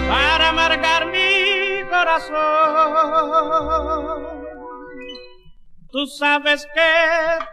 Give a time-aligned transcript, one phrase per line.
[0.08, 2.34] para amargar mi corazón.
[5.94, 6.80] Tú sabes que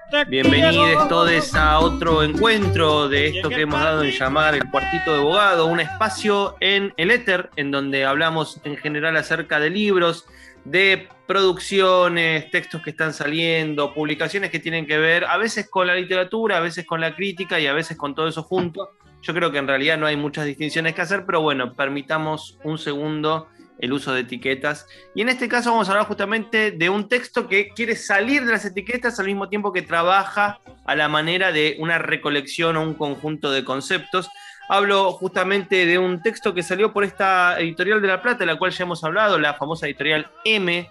[0.09, 5.13] te Bienvenidos todos a otro encuentro de esto que hemos dado en llamar el cuartito
[5.13, 10.25] de abogado, un espacio en el éter en donde hablamos en general acerca de libros,
[10.65, 15.93] de producciones, textos que están saliendo, publicaciones que tienen que ver a veces con la
[15.93, 18.93] literatura, a veces con la crítica y a veces con todo eso junto.
[19.21, 22.79] Yo creo que en realidad no hay muchas distinciones que hacer, pero bueno, permitamos un
[22.79, 23.49] segundo
[23.81, 24.87] el uso de etiquetas.
[25.13, 28.51] Y en este caso vamos a hablar justamente de un texto que quiere salir de
[28.51, 32.93] las etiquetas al mismo tiempo que trabaja a la manera de una recolección o un
[32.93, 34.29] conjunto de conceptos.
[34.69, 38.57] Hablo justamente de un texto que salió por esta editorial de La Plata, de la
[38.57, 40.89] cual ya hemos hablado, la famosa editorial M,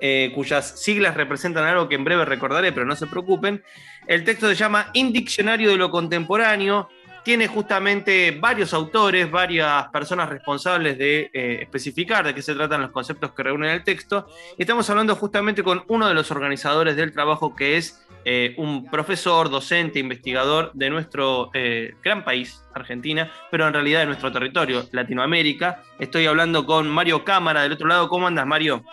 [0.00, 3.62] eh, cuyas siglas representan algo que en breve recordaré, pero no se preocupen.
[4.06, 6.88] El texto se llama Indiccionario de lo Contemporáneo,
[7.28, 12.90] tiene justamente varios autores, varias personas responsables de eh, especificar de qué se tratan los
[12.90, 14.26] conceptos que reúnen el texto.
[14.56, 19.50] Estamos hablando justamente con uno de los organizadores del trabajo, que es eh, un profesor,
[19.50, 25.82] docente, investigador de nuestro eh, gran país, Argentina, pero en realidad de nuestro territorio, Latinoamérica.
[25.98, 28.08] Estoy hablando con Mario Cámara del otro lado.
[28.08, 28.84] ¿Cómo andas, Mario?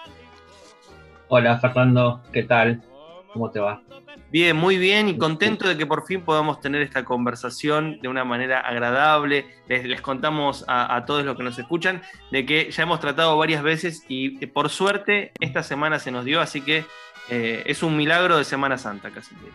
[1.29, 2.83] Hola Fernando, ¿qué tal?
[3.31, 3.81] ¿Cómo te va?
[4.31, 8.25] Bien, muy bien y contento de que por fin podamos tener esta conversación de una
[8.25, 9.45] manera agradable.
[9.69, 13.37] Les, les contamos a, a, todos los que nos escuchan de que ya hemos tratado
[13.37, 16.83] varias veces y eh, por suerte esta semana se nos dio, así que
[17.29, 19.53] eh, es un milagro de Semana Santa casi diría.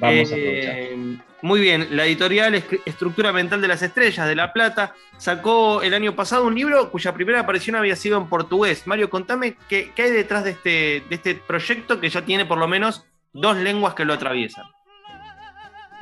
[0.00, 0.34] Vamos a.
[0.36, 5.82] Eh, muy bien, la editorial Est- Estructura Mental de las Estrellas de La Plata sacó
[5.82, 8.86] el año pasado un libro cuya primera aparición había sido en portugués.
[8.86, 12.58] Mario, contame qué, qué hay detrás de este, de este proyecto que ya tiene por
[12.58, 14.64] lo menos dos lenguas que lo atraviesan.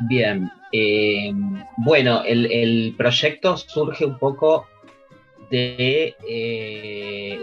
[0.00, 1.32] Bien, eh,
[1.78, 4.66] bueno, el, el proyecto surge un poco
[5.50, 7.40] de, eh,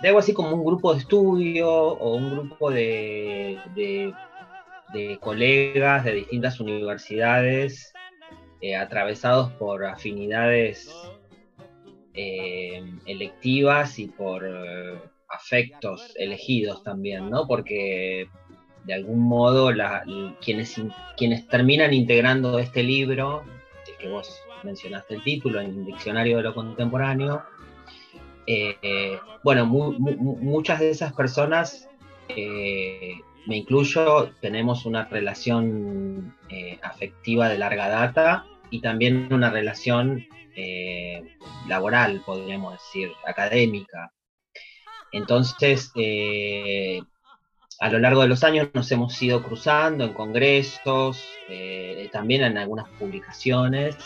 [0.00, 4.14] de algo así como un grupo de estudio o un grupo de, de-
[4.92, 7.92] de colegas de distintas universidades
[8.60, 10.96] eh, atravesados por afinidades
[13.06, 14.44] electivas y por
[15.28, 17.46] afectos elegidos también, ¿no?
[17.46, 18.28] Porque
[18.84, 20.04] de algún modo la-
[20.40, 20.80] quienes,
[21.16, 23.44] quienes terminan integrando este libro,
[23.98, 27.42] que vos mencionaste el título, en el Diccionario de lo Contemporáneo,
[28.46, 31.88] eh, bueno, mu- mu- mu- muchas de esas personas,
[32.28, 33.14] eh,
[33.46, 40.26] me incluyo, tenemos una relación eh, afectiva de larga data y también una relación
[41.68, 44.12] laboral, podríamos decir, académica.
[45.12, 45.90] Entonces,
[47.80, 52.58] a lo largo de los años nos hemos ido cruzando en congresos, eh, también en
[52.58, 53.96] algunas publicaciones,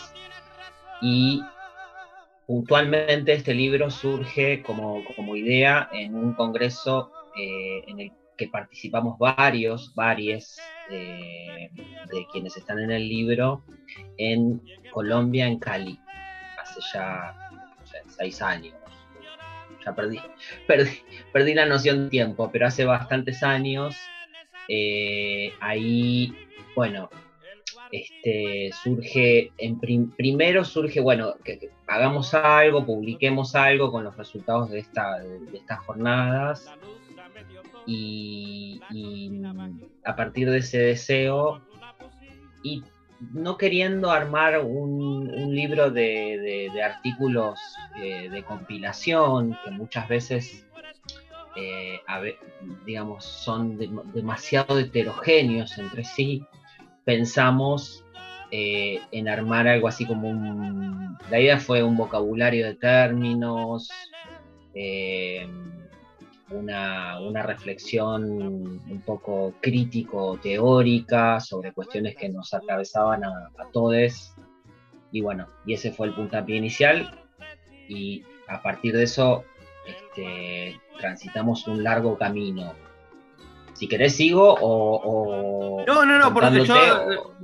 [1.01, 1.41] y
[2.47, 5.03] puntualmente este libro surge como,
[5.35, 10.57] idea en un congreso eh, en el que participamos varios, varios
[10.89, 13.65] eh, de quienes están en el libro,
[14.17, 14.61] en
[14.93, 15.99] Colombia, en Cali,
[16.61, 17.35] hace ya
[18.07, 18.73] seis años.
[19.85, 20.19] Ya perdí,
[20.67, 20.91] perdí,
[21.31, 23.95] perdí la noción de tiempo, pero hace bastantes años,
[24.67, 26.33] eh, ahí,
[26.75, 27.09] bueno,
[27.91, 34.71] este, surge, en prim- primero surge, bueno, que, hagamos algo, publiquemos algo con los resultados
[34.71, 36.71] de, esta, de estas jornadas,
[37.87, 39.31] y, y
[40.03, 41.61] a partir de ese deseo,
[42.63, 42.83] y
[43.19, 47.59] no queriendo armar un, un libro de, artículos
[48.01, 50.65] eh, de compilación, que muchas veces
[51.55, 52.01] eh,
[52.85, 53.77] digamos, son
[54.13, 56.43] demasiado heterogéneos entre sí,
[57.05, 58.03] pensamos
[58.51, 61.17] eh, en armar algo así como un...
[61.29, 63.89] La idea fue un vocabulario de términos,
[66.49, 74.35] eh, una, reflexión un poco crítico-teórica sobre cuestiones que nos atravesaban a, a todos.
[75.11, 77.19] Y bueno, y ese fue el puntapié inicial.
[77.87, 79.45] Y a partir de eso
[79.85, 82.73] este, transitamos un largo camino.
[83.73, 85.83] Si querés sigo o...
[85.85, 86.75] no, no, no, porque yo...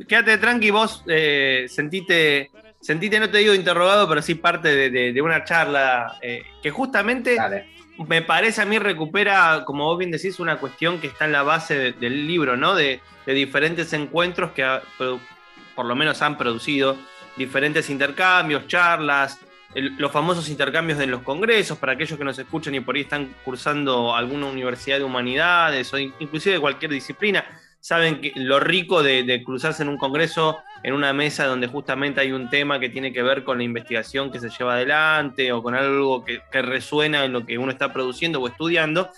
[0.08, 2.50] Quédate tranqui, vos eh, sentite,
[2.80, 7.38] sentite, no te digo interrogado, pero sí parte de, una charla eh, que justamente
[8.08, 11.44] me parece a mí recupera, como vos bien decís, una cuestión que está en la
[11.44, 12.76] base del libro, ¿no?
[12.76, 14.68] De, diferentes encuentros que
[15.76, 16.98] por lo menos han producido
[17.38, 19.40] diferentes intercambios, charlas,
[19.74, 23.34] los famosos intercambios de los congresos, para aquellos que nos escuchan y por ahí están
[23.46, 27.46] cursando alguna universidad de humanidades o inclusive de cualquier disciplina,
[27.82, 32.32] saben que lo rico de, cruzarse en un congreso, en una mesa donde justamente hay
[32.32, 35.76] un tema que tiene que ver con la investigación que se lleva adelante o con
[35.76, 39.10] algo que, resuena en lo que uno está produciendo o estudiando.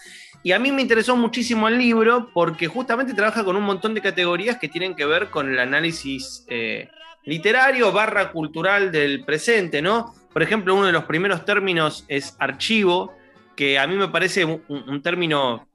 [0.42, 4.02] Y a mí me interesó muchísimo el libro porque justamente trabaja con un montón de
[4.02, 6.90] categorías que tienen que ver con el análisis eh,
[7.26, 10.14] literario barra cultural del presente, ¿no?
[10.34, 13.14] Por ejemplo, uno de los primeros términos es archivo,
[13.56, 15.68] que a mí me parece un, término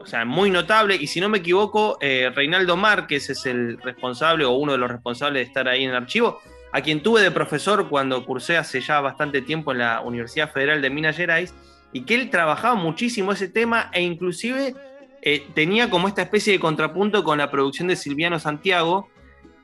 [0.00, 4.44] o sea, muy notable, y si no me equivoco, eh, Reinaldo Márquez es el responsable
[4.44, 6.40] o uno de los responsables de estar ahí en el archivo,
[6.72, 10.82] a quien tuve de profesor cuando cursé hace ya bastante tiempo en la Universidad Federal
[10.82, 11.54] de Minas Gerais,
[11.92, 14.74] y que él trabajaba muchísimo ese tema e inclusive
[15.22, 19.08] eh, tenía como esta especie de contrapunto con la producción de Silviano Santiago,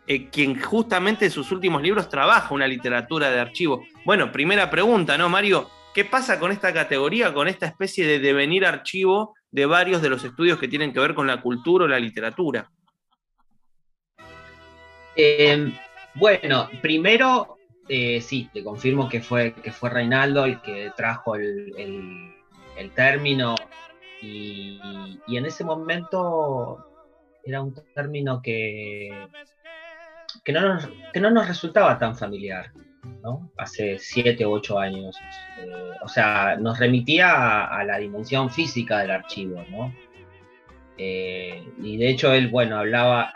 [0.06, 3.84] eh, quien justamente en sus últimos libros trabaja una literatura de archivo.
[4.04, 5.70] Bueno, primera pregunta, ¿no, Mario?
[5.94, 10.25] ¿Qué pasa con esta categoría, con esta especie de devenir archivo de varios de los
[10.25, 12.69] estudios que tienen que ver con la cultura o la literatura?
[15.15, 15.73] Em,
[16.17, 17.59] bueno, primero,
[17.89, 22.35] eh, sí, te confirmo que fue, que fue Reinaldo el que trajo el,
[22.97, 23.55] término
[24.21, 26.85] y, en ese momento
[27.45, 29.29] era un término que,
[30.43, 32.73] que no nos, que no nos resultaba tan familiar,
[33.23, 33.51] ¿no?
[33.56, 35.17] Hace siete u ocho años.
[35.61, 39.95] Eh, o sea, nos remitía a, la dimensión física del archivo, ¿no?
[40.97, 43.35] Eh, y de hecho él, bueno, hablaba,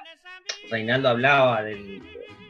[0.70, 2.00] Reinaldo hablaba de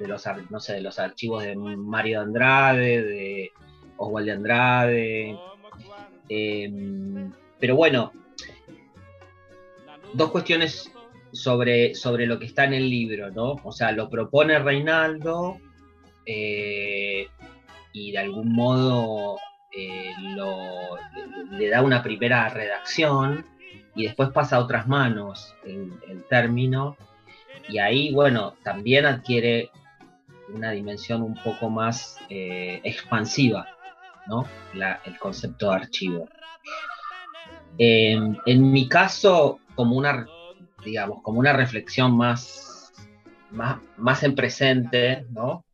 [0.00, 3.53] los, no sé, de los archivos de Mario de Andrade, de
[3.97, 5.38] Oswald de Andrade.
[6.29, 8.12] Em, pero bueno,
[10.12, 10.93] dos cuestiones
[11.32, 13.56] sobre, sobre lo que está en el libro, ¿no?
[13.65, 15.61] O sea, lo propone Reinaldo
[16.30, 17.26] eh,
[17.92, 19.38] y de algún modo
[19.72, 20.12] eh,
[21.50, 23.46] le, da una primera redacción
[23.94, 26.96] y después pasa a otras manos el, término
[27.69, 29.70] y ahí, bueno, también adquiere
[30.52, 33.66] una dimensión un poco más eh, expansiva,
[34.26, 34.46] ¿no?
[34.74, 36.28] el concepto de archivo.
[37.78, 40.26] en mi caso, como una
[40.84, 42.92] digamos, como una reflexión más,
[43.50, 45.64] más, en presente, ¿no?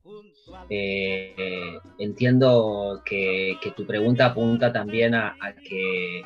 [0.70, 6.24] Eh, entiendo que, tu pregunta apunta también a, que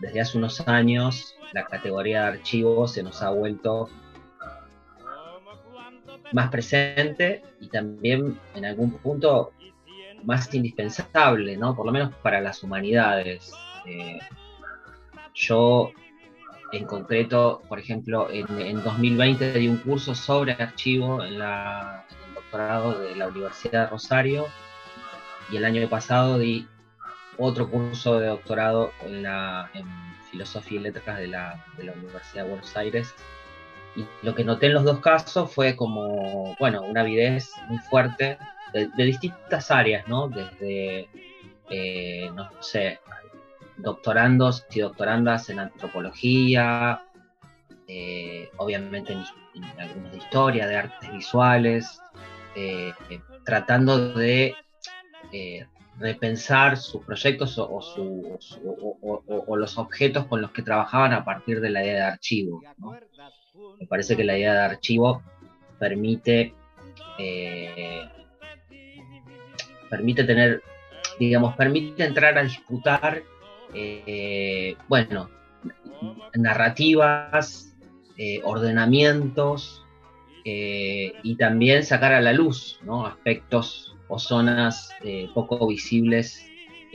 [0.00, 3.88] desde hace unos años la categoría de archivos se nos ha vuelto
[6.32, 9.52] más presente y también en algún punto
[10.24, 11.76] más indispensable, ¿no?
[11.76, 13.52] Por lo menos para las humanidades.
[13.86, 14.18] Eh,
[15.34, 15.92] yo
[16.72, 21.42] en concreto, por ejemplo, en, 2020 di un curso sobre archivo en, el
[22.54, 24.46] de la Universidad de Rosario
[25.50, 26.68] y el año pasado di
[27.36, 29.68] otro curso de doctorado en, la,
[30.30, 33.12] Filosofía y Letras de la, Universidad de Buenos Aires.
[33.96, 38.38] Y lo que noté en los dos casos fue como, bueno, una avidez muy fuerte
[38.72, 40.28] de, distintas áreas, ¿no?
[40.28, 41.08] Desde,
[41.70, 43.00] eh, no sé,
[43.78, 47.02] doctorandos y doctorandas en antropología,
[47.88, 49.24] eh, obviamente en,
[49.78, 52.00] algunos de historia, de artes visuales,
[52.54, 54.54] eh, eh, tratando de
[55.98, 57.80] repensar sus proyectos o,
[59.56, 62.62] los objetos con los que trabajaban a partir de la idea de archivo.
[63.80, 65.22] Me parece que la idea de archivo
[65.78, 66.54] permite,
[69.90, 70.62] permite tener,
[71.18, 73.22] digamos, permite entrar a disputar
[73.74, 75.28] eh, bueno,
[76.34, 77.74] narrativas,
[78.16, 79.83] eh, ordenamientos
[80.44, 84.90] eh, y también sacar a la luz aspectos o zonas
[85.34, 86.46] poco visibles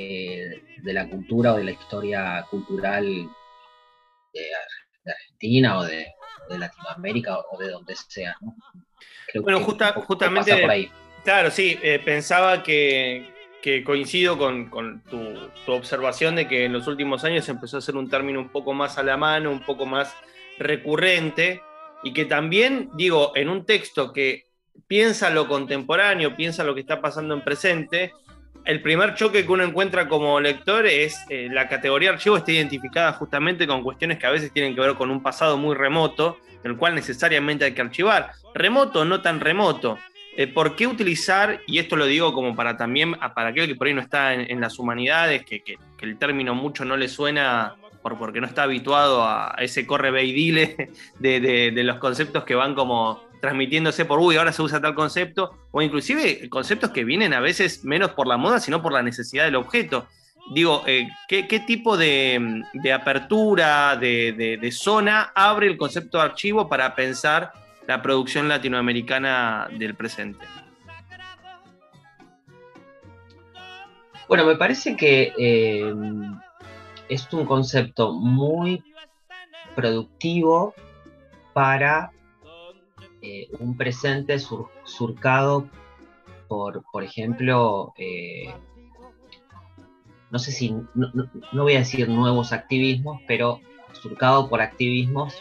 [0.02, 3.04] eh, de la cultura o de la historia cultural
[4.34, 4.42] de,
[5.06, 6.08] Argentina o de,
[6.58, 8.34] Latinoamérica o de donde sea.
[9.42, 10.90] bueno, justamente,
[11.26, 13.26] claro, sí, eh, pensaba que,
[13.86, 18.40] coincido con, tu, observación de que en los últimos años empezó a ser un término
[18.40, 20.16] un poco más a la mano, un poco más
[20.60, 21.62] recurrente,
[22.04, 24.46] y que también, digo, en un texto que
[24.88, 28.14] piensa lo contemporáneo, piensa lo que está pasando en presente,
[28.66, 33.14] el primer choque que uno encuentra como lector es eh, la categoría archivo está identificada
[33.14, 36.76] justamente con cuestiones que a veces tienen que ver con un pasado muy remoto, el
[36.78, 38.32] cual necesariamente hay que archivar.
[38.54, 39.98] Remoto, no tan remoto.
[40.36, 43.88] Eh, ¿Por qué utilizar, y esto lo digo como para también, para aquel que por
[43.88, 45.64] ahí no está en, las humanidades, que,
[46.02, 50.12] el término mucho no le suena porque no está habituado a ese corre
[51.20, 55.56] de, de los conceptos que van como transmitiéndose por, uy, ahora se usa tal concepto,
[55.72, 59.46] o inclusive conceptos que vienen a veces menos por la moda, sino por la necesidad
[59.46, 60.08] del objeto.
[60.52, 62.64] Digo, eh, ¿qué, tipo de,
[62.94, 67.54] apertura, de, zona abre el concepto de archivo para pensar
[67.88, 70.46] la producción latinoamericana del presente?
[74.28, 75.94] Bueno, me parece que eh,
[77.10, 78.84] es un concepto muy
[79.76, 80.74] productivo
[81.54, 82.12] para
[83.22, 85.68] eh, un presente surcado
[86.48, 88.54] por, por ejemplo, eh,
[90.32, 93.60] no sé si, no, voy a decir nuevos activismos, pero
[93.94, 95.36] surcado por activismos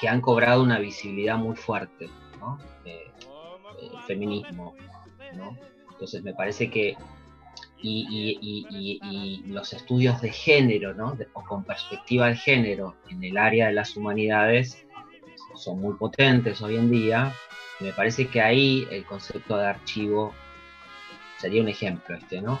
[0.00, 2.08] que han cobrado una visibilidad muy fuerte,
[2.40, 2.58] ¿no?
[2.84, 3.10] Eh,
[3.80, 4.74] el feminismo,
[5.34, 5.56] ¿no?
[5.92, 6.96] Entonces me parece que
[7.84, 11.16] y, los estudios de género, ¿no?
[11.34, 14.84] o con perspectiva de género en el área de las humanidades
[15.54, 17.32] son muy potentes hoy en día.
[17.80, 20.34] me parece que ahí el concepto de archivo
[21.38, 22.58] sería un ejemplo, este, ¿no?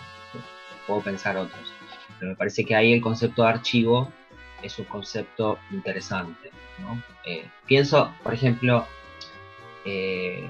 [0.86, 1.72] Puedo pensar otros.
[2.18, 4.12] Pero me parece que ahí el concepto de archivo
[4.62, 6.50] es un concepto interesante.
[6.80, 7.02] ¿no?
[7.24, 8.86] Eh, pienso, por ejemplo,
[9.84, 10.48] eh,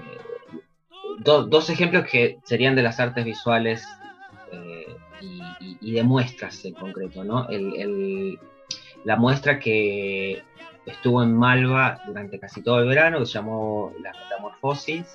[1.21, 3.87] dos ejemplos que serían de las artes visuales
[5.61, 7.25] eh, y, de muestras en concreto.
[7.25, 7.47] ¿no?
[9.04, 10.43] la muestra que
[10.87, 15.07] estuvo en Malva durante casi todo el verano, que se llamó Las Metamorfosis,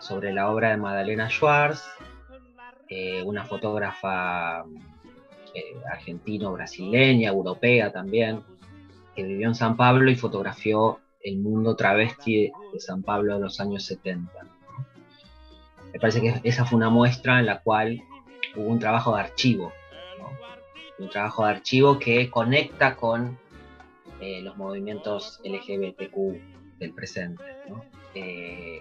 [0.00, 1.82] sobre la obra de Madalena Schwartz,
[2.88, 4.64] eh, una fotógrafa
[5.54, 8.42] eh, argentino-brasileña, europea también,
[9.14, 13.60] que vivió en San Pablo y fotografió el mundo travesti de San Pablo de los
[13.60, 14.30] años 70.
[15.92, 18.02] Me parece que esa fue una muestra en la cual
[18.56, 19.72] hubo un trabajo de archivo,
[20.98, 23.38] un trabajo de archivo que conecta con
[24.20, 27.42] eh, los movimientos LGBTQ del presente.
[28.14, 28.80] Eh,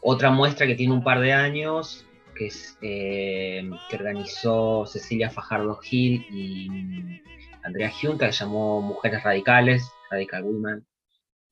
[0.00, 2.06] otra muestra que tiene un par de años,
[2.36, 7.20] que, es, eh, que organizó Cecilia Fajardo Gil y
[7.64, 10.86] Andrea Junta, que llamó Mujeres Radicales, Radical Women,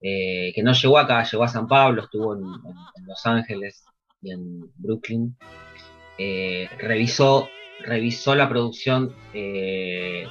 [0.00, 2.42] que no llegó acá, llegó a San Pablo, estuvo en,
[3.06, 3.84] Los Ángeles
[4.22, 5.36] y en Brooklyn.
[6.78, 7.48] Revisó
[7.82, 10.26] revisó la producción, eh,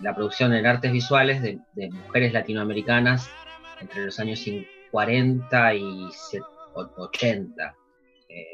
[0.00, 1.58] la producción en artes visuales de,
[1.90, 3.30] mujeres latinoamericanas
[3.80, 4.44] entre los años
[4.90, 6.08] 40 y
[6.74, 7.76] 80.
[8.28, 8.44] Eh,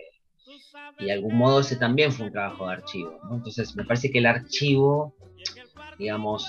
[0.98, 3.18] y de algún modo ese también fue un trabajo de archivo.
[3.30, 5.14] Entonces me parece que el archivo,
[5.98, 6.46] digamos,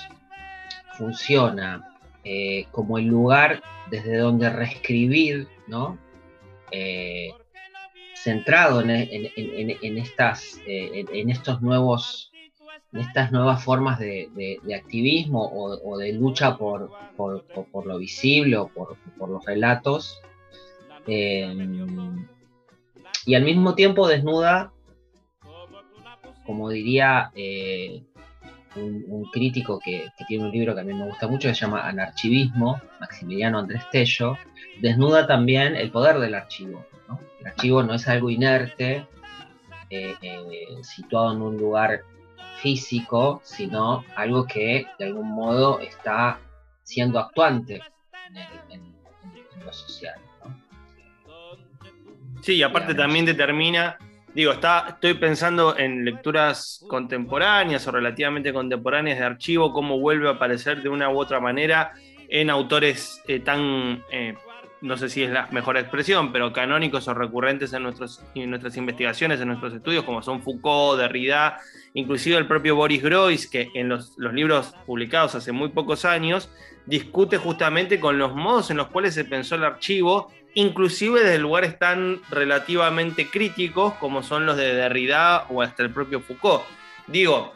[0.96, 5.98] funciona eh, como el lugar desde donde reescribir, ¿no?
[8.24, 8.90] Centrado en,
[9.98, 12.32] estas, eh, en, estos nuevos,
[12.92, 18.96] en estas nuevas formas de, activismo o, de lucha por, lo visible o por,
[19.28, 20.22] los relatos.
[21.06, 21.54] Eh,
[23.26, 24.72] y al mismo tiempo desnuda,
[26.46, 28.04] como diría eh,
[28.76, 31.62] un, crítico que, que, tiene un libro que a mí me gusta mucho, que se
[31.62, 34.36] llama Anarchivismo, Maximiliano Andrés Tello,
[34.80, 36.84] desnuda también el poder del archivo.
[37.40, 39.06] El archivo no es algo inerte,
[39.90, 42.02] eh, eh, situado en un lugar
[42.56, 46.40] físico, sino algo que de algún modo está
[46.82, 47.82] siendo actuante
[48.70, 48.94] en,
[49.64, 50.14] lo social.
[52.40, 53.98] Sí, y aparte también determina,
[54.34, 60.32] digo, está, estoy pensando en lecturas contemporáneas o relativamente contemporáneas de archivo, cómo vuelve a
[60.32, 61.92] aparecer de una u otra manera
[62.28, 64.02] en autores eh, tan
[64.84, 69.48] no sé si es la mejor expresión, pero canónicos o recurrentes en nuestras investigaciones, en
[69.48, 71.58] nuestros estudios, como son Foucault, Derrida,
[71.94, 76.50] inclusive el propio Boris Groys, que en los, libros publicados hace muy pocos años,
[76.84, 81.78] discute justamente con los modos en los cuales se pensó el archivo, inclusive desde lugares
[81.78, 86.64] tan relativamente críticos como son los de Derrida o hasta el propio Foucault.
[87.06, 87.52] Digo,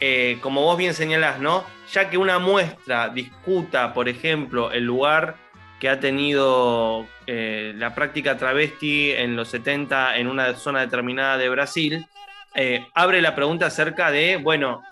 [0.00, 1.64] eh, como vos bien señalás, ¿no?
[1.92, 5.36] Ya que una muestra discuta, por ejemplo, el lugar
[5.80, 11.48] que ha tenido eh, la práctica travesti en los 70 en una zona determinada de
[11.48, 12.06] Brasil,
[12.54, 14.82] eh, abre la pregunta acerca de, bueno,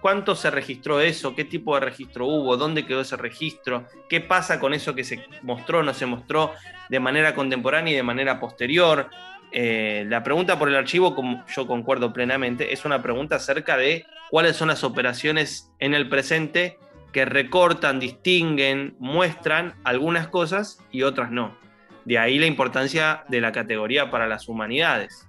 [0.00, 1.34] ¿cuánto se registró eso?
[1.34, 2.56] ¿Qué tipo de registro hubo?
[2.56, 3.86] ¿Dónde quedó ese registro?
[4.08, 6.52] ¿Qué pasa con eso que se mostró, no se mostró
[6.88, 9.10] de manera contemporánea y de manera posterior?
[9.52, 14.06] Eh, la pregunta por el archivo, como yo concuerdo plenamente, es una pregunta acerca de
[14.30, 16.78] cuáles son las operaciones en el presente
[17.12, 21.56] que recortan, distinguen, muestran algunas cosas y otras no.
[22.04, 25.28] De ahí la importancia de la categoría para las humanidades.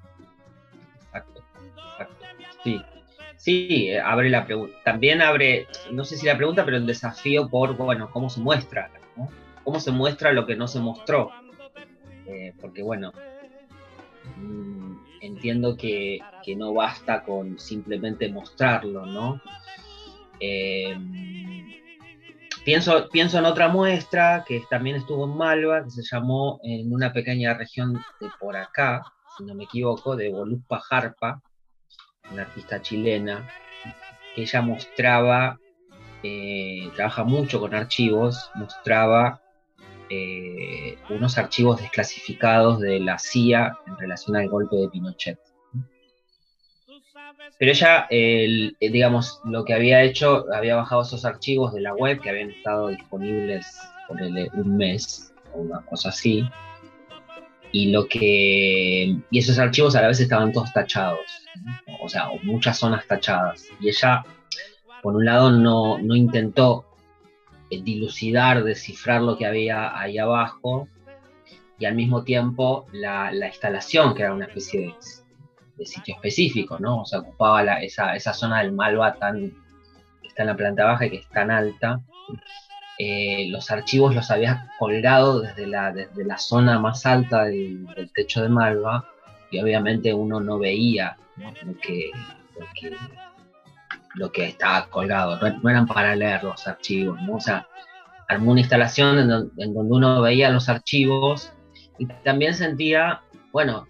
[1.03, 1.44] Exacto.
[2.63, 2.82] Sí,
[3.46, 4.75] sí, abre la pregunta.
[4.84, 8.90] También abre, no sé si la pregunta, pero el desafío por, bueno, cómo se muestra,
[9.64, 11.32] ¿Cómo se muestra lo que no se mostró?
[12.28, 13.12] Eh, porque, bueno,
[14.38, 16.20] mm, entiendo que,
[16.56, 19.42] no basta con simplemente mostrarlo, ¿no?
[20.40, 20.96] Eh,
[22.64, 27.12] pienso, pienso en otra muestra que también estuvo en Malva, que se llamó en una
[27.12, 29.04] pequeña región de por acá,
[29.36, 31.42] si no me equivoco, de Volupa Jarpa,
[32.32, 33.48] una artista chilena,
[34.36, 35.60] que ella mostraba,
[36.24, 39.41] eh, trabaja mucho con archivos, mostraba
[40.10, 45.39] eh, unos archivos desclasificados de la CIA en relación al golpe de Pinochet.
[47.58, 52.20] Pero ella, eh, digamos, lo que había hecho, había bajado esos archivos de la web
[52.20, 56.44] que habían estado disponibles por un mes o una cosa así.
[57.72, 59.15] Y lo que.
[59.29, 61.46] Y esos archivos a la vez estaban todos tachados.
[62.06, 63.68] O sea, muchas zonas tachadas.
[63.80, 64.24] Y ella,
[65.02, 66.86] por un lado, no, no intentó
[67.70, 70.88] eh, dilucidar, descifrar lo que había ahí abajo.
[71.78, 74.96] Y al mismo tiempo la, la instalación, que era una especie
[75.78, 77.02] de sitio específico, ¿no?
[77.02, 79.52] O sea, ocupaba esa, zona del Malva tan,
[80.22, 82.02] que está en la planta baja y que es tan alta.
[82.98, 88.41] Eh, los archivos los había colgado desde la, desde la zona más alta del, techo
[88.41, 89.10] de Malva
[89.51, 92.12] y obviamente uno no veía Lo, que,
[94.15, 97.36] lo, que, estaba colgado, no, eran para leer los archivos, ¿no?
[97.36, 97.67] O sea,
[98.27, 101.51] armó una instalación en en donde uno veía los archivos
[101.99, 103.88] y también sentía, bueno,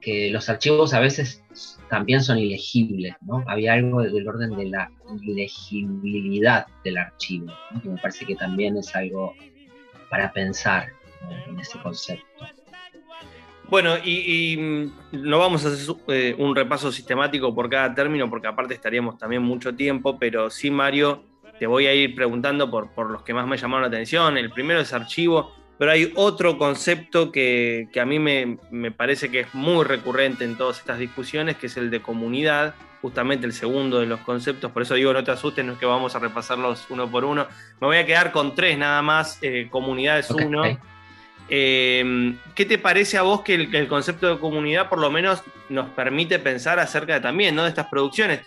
[0.00, 1.44] que, los archivos a veces
[1.88, 3.44] también son ilegibles, ¿no?
[3.46, 4.90] Había algo del orden de la
[5.22, 9.34] ilegibilidad del archivo, que me parece que también es algo
[10.10, 10.88] para pensar
[11.48, 12.46] en ese concepto.
[13.68, 14.92] Bueno, y, mm,
[15.28, 19.42] no vamos a hacer eh, un repaso sistemático por cada término, porque aparte estaríamos también
[19.42, 21.24] mucho tiempo, pero sí, Mario,
[21.58, 24.38] te voy a ir preguntando por, por los que más me llamaron la atención.
[24.38, 25.52] El primero es archivo.
[25.78, 30.78] Pero hay otro concepto que, a mí me, parece que es muy recurrente en todas
[30.78, 34.72] estas discusiones, que es el de comunidad, justamente el segundo de los conceptos.
[34.72, 37.46] Por eso digo, no te asustes, no es que vamos a repasarlos uno por uno.
[37.80, 40.64] Me voy a quedar con tres nada más, eh, comunidad es uno.
[41.48, 45.88] Eh, ¿Qué te parece a vos que el, concepto de comunidad por lo menos nos
[45.90, 47.62] permite pensar acerca de, también ¿no?
[47.62, 48.40] de estas producciones?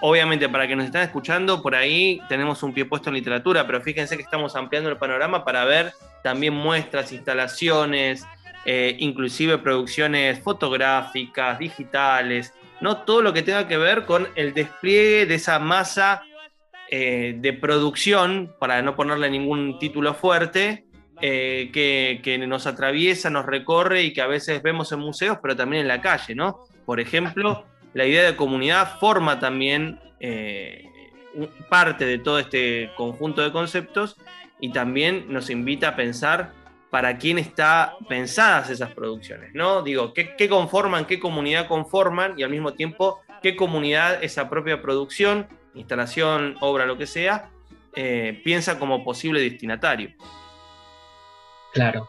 [0.00, 3.80] Obviamente, para que nos están escuchando, por ahí tenemos un pie puesto en literatura, pero
[3.80, 8.26] fíjense que estamos ampliando el panorama para ver también muestras, instalaciones,
[8.66, 12.98] eh, inclusive producciones fotográficas, digitales, ¿no?
[12.98, 16.22] Todo lo que tenga que ver con el despliegue de esa masa
[16.90, 20.85] eh, de producción, para no ponerle ningún título fuerte,
[21.20, 25.82] eh, que, nos atraviesa, nos recorre y que a veces vemos en museos, pero también
[25.82, 26.64] en la calle, ¿no?
[26.84, 30.00] Por ejemplo, la idea de comunidad forma también
[31.68, 34.16] parte de todo este conjunto de conceptos
[34.60, 36.52] y también nos invita a pensar
[36.90, 39.82] para quién está pensadas esas producciones, ¿no?
[39.82, 45.46] Digo, ¿qué, conforman, qué comunidad conforman y al mismo tiempo qué comunidad esa propia producción,
[45.74, 47.50] instalación, obra, lo que sea,
[47.94, 50.10] eh, piensa como posible destinatario.
[51.76, 52.08] Claro.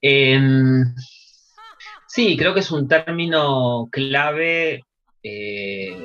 [0.00, 0.84] Em,
[2.06, 4.84] sí, creo que es un término clave
[5.20, 5.96] eh,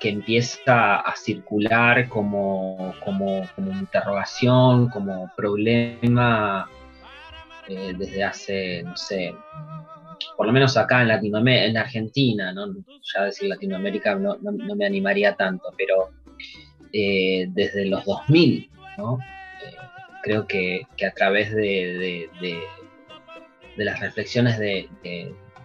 [0.00, 6.68] que empieza a circular como, como, interrogación, como problema
[7.68, 9.32] eh, desde hace, no sé,
[10.36, 12.74] por lo menos acá en Latinoamérica, en Argentina, ¿no?
[13.14, 16.10] ya decir Latinoamérica no, me animaría tanto, pero
[16.92, 19.20] eh, desde los 2000, ¿no?
[20.26, 24.88] Creo que, a través de, de, las reflexiones de,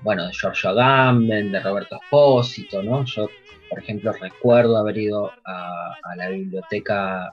[0.03, 3.03] bueno, de Giorgio Agamben, de Roberto Espósito, ¿no?
[3.05, 3.27] Yo
[3.71, 7.31] por ejemplo, recuerdo haber ido a, la Biblioteca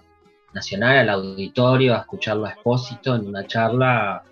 [0.55, 4.23] Nacional, al auditorio, a escucharlo a Expósito en una charla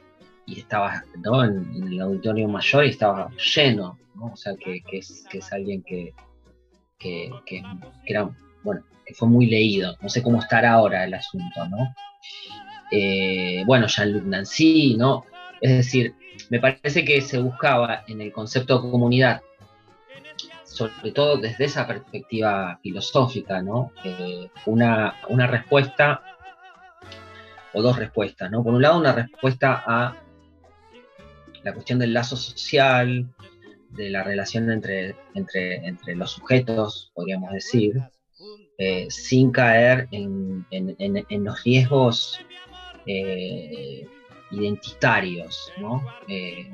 [0.46, 1.44] y estaba ¿no?
[1.44, 4.26] en, el auditorio mayor y estaba lleno, ¿no?
[4.26, 6.14] O sea, que, que es, que es alguien que,
[6.98, 7.62] que, que-
[8.06, 8.30] que era,
[8.62, 9.96] bueno, que fue muy leído.
[10.00, 11.92] No sé cómo estará ahora el asunto, ¿no?
[12.90, 15.24] Eh, bueno, Jean-Luc Nancy, ¿no?
[15.60, 16.14] Es decir,
[16.50, 19.40] me parece que se buscaba en el concepto de comunidad,
[20.64, 23.92] sobre todo desde esa perspectiva filosófica, ¿no?
[24.04, 26.22] Eh, una, una respuesta,
[27.72, 28.62] o dos respuestas, ¿no?
[28.62, 30.16] Por un lado, una respuesta a
[31.62, 33.26] la cuestión del lazo social,
[33.90, 38.00] de la relación entre, entre, entre los sujetos, podríamos decir,
[38.78, 42.38] eh, sin caer en, en- los riesgos
[43.06, 44.06] eh,
[44.50, 46.04] identitarios, ¿no?
[46.28, 46.68] Eh,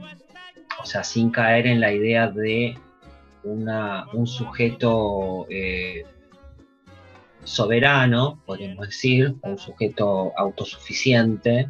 [0.82, 2.76] o sea, sin caer en la idea de
[3.44, 6.04] un sujeto eh,
[7.44, 11.68] soberano, podríamos decir, un sujeto autosuficiente,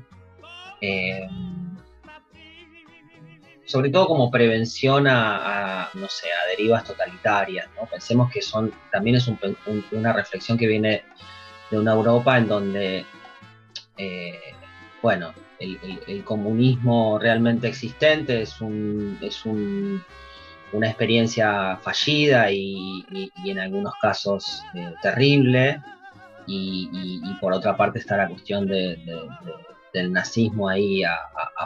[3.64, 7.86] sobre todo como prevención a, no sé, a derivas totalitarias, ¿no?
[7.88, 11.04] Pensemos que son, también es un- un- una reflexión que viene
[11.70, 13.06] de una Europa en donde,
[13.96, 14.38] eh,
[15.02, 20.02] bueno, el, comunismo realmente existente es, un, es un-
[20.72, 23.04] una experiencia fallida y,
[23.44, 25.80] en algunos casos eh, terrible,
[26.46, 26.88] y,
[27.40, 31.18] por otra parte está la cuestión de- de- de- del nazismo ahí a,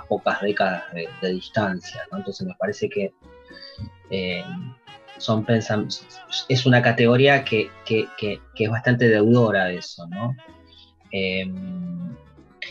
[0.08, 2.18] pocas décadas de, distancia, ¿no?
[2.18, 3.12] Entonces me parece que
[4.10, 4.44] eh,
[5.18, 5.46] son
[6.48, 8.08] es una categoría que- que
[8.58, 10.34] es bastante deudora de eso, ¿no?
[11.12, 11.46] Eh,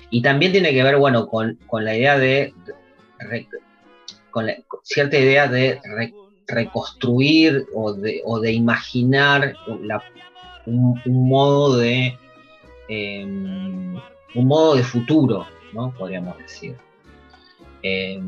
[0.10, 2.54] y también tiene que ver, bueno, con, con la idea de,
[4.32, 6.13] con, la- cierta idea de re-
[6.48, 9.56] reconstruir o de, o de imaginar
[10.65, 12.17] un, modo de
[12.89, 14.02] eh, un
[14.48, 15.91] modo de futuro, ¿no?
[15.98, 16.76] Podríamos decir.
[17.82, 18.19] Eh,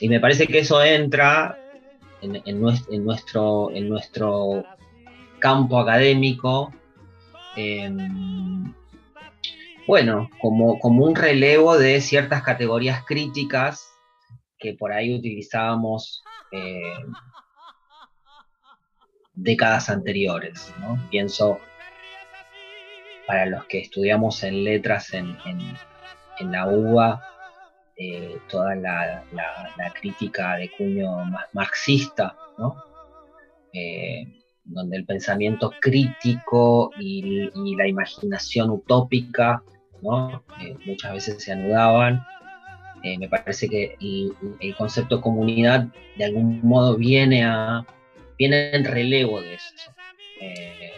[0.00, 1.56] y me parece que eso entra
[2.22, 4.64] en, en nues- en nuestro, en nuestro
[5.38, 6.72] campo académico,
[9.90, 13.92] bueno, como, como un relevo de ciertas categorías críticas
[14.56, 16.22] que por ahí utilizábamos
[16.52, 16.94] eh,
[19.34, 20.96] décadas anteriores, ¿no?
[21.10, 21.58] Pienso
[23.26, 27.20] para los que estudiamos en letras en, en- la UBA,
[27.96, 31.08] eh, toda la, la- crítica de cuño
[31.52, 32.76] marxista, ¿no?
[33.72, 34.24] Eh,
[34.62, 39.64] donde el pensamiento crítico y la imaginación utópica,
[40.60, 42.24] Eh, muchas veces se anudaban.
[43.02, 45.86] Eh, me parece que el, el concepto comunidad
[46.16, 47.84] de algún modo viene a
[48.38, 49.92] viene en relevo de eso.
[50.40, 50.92] Eh,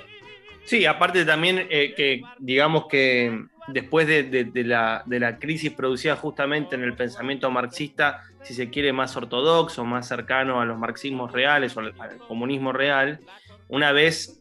[0.64, 6.82] Sí, aparte también que digamos que después de, la, de la crisis producida justamente en
[6.82, 11.80] el pensamiento marxista, si se quiere más ortodoxo, más cercano a los marxismos reales o
[11.80, 11.94] al,
[12.26, 13.20] comunismo real,
[13.68, 14.40] una vez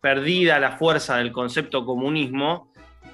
[0.00, 2.69] perdida la fuerza del concepto comunismo,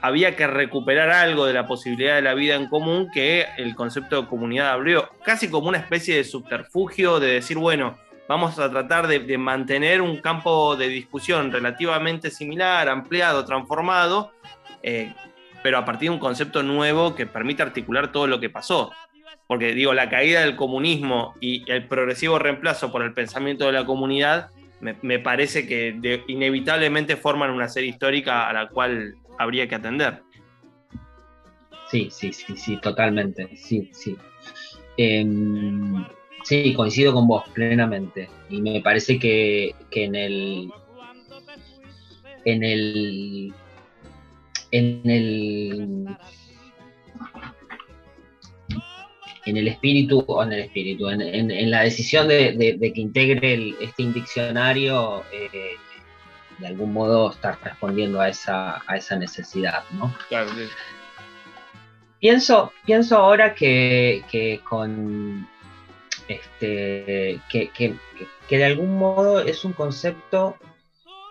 [0.07, 4.23] había que recuperar algo de la posibilidad de la vida en común que el concepto
[4.23, 9.09] de comunidad abrió, casi como una especie de subterfugio de decir, bueno, vamos a tratar
[9.09, 14.31] de, mantener un campo de discusión relativamente similar, ampliado, transformado,
[14.85, 15.12] eh,
[15.61, 18.92] pero a partir de un concepto nuevo que permite articular todo lo que pasó.
[19.49, 23.85] Porque digo, la caída del comunismo y el progresivo reemplazo por el pensamiento de la
[23.85, 30.22] comunidad, me, parece que inevitablemente forman una serie histórica a la cual habría que atender.
[31.90, 33.49] Sí, sí, sí, sí, totalmente.
[33.57, 34.16] Sí, sí.
[34.96, 36.05] Em,
[36.44, 38.29] sí, coincido con vos plenamente.
[38.51, 40.70] Y me parece que, que en el.
[42.44, 43.55] En el.
[44.72, 46.07] En el.
[49.44, 52.92] En el espíritu, o en el espíritu, en, en- en la decisión de, de- de
[52.92, 55.51] que integre el- este diccionario, eh,
[56.59, 60.14] de algún modo estar respondiendo a esa, a esa necesidad, ¿no?
[60.29, 60.64] Claro, sí.
[62.21, 65.47] Pienso, pienso ahora que, que con
[66.29, 67.95] este que, que-
[68.49, 70.57] que- de algún modo es un concepto,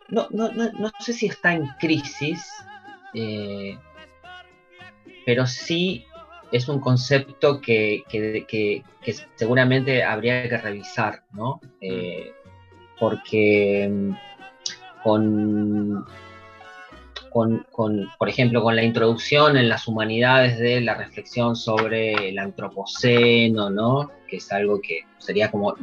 [0.09, 2.45] no, no, no, no sé si está en crisis,
[3.13, 3.77] eh,
[5.25, 6.05] pero sí
[6.51, 11.59] es un concepto que, que- que- que seguramente habría que revisar, ¿no?
[11.81, 12.31] Eh,
[12.99, 14.11] porque mm,
[15.05, 16.03] con
[17.29, 22.39] con, con, por ejemplo, con la introducción en las humanidades de la reflexión sobre el
[22.39, 24.09] antropoceno, ¿no?
[24.25, 25.75] Que es algo que sería como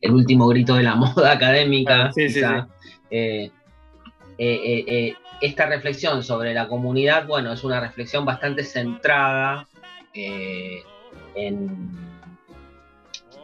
[0.00, 2.12] el último grito de la moda académica.
[2.12, 2.68] Sí, sí, quizá.
[3.10, 3.50] Eh,
[4.38, 9.66] eh, eh, esta reflexión sobre la comunidad, bueno, es una reflexión bastante centrada
[10.14, 10.82] eh,
[11.34, 11.90] en,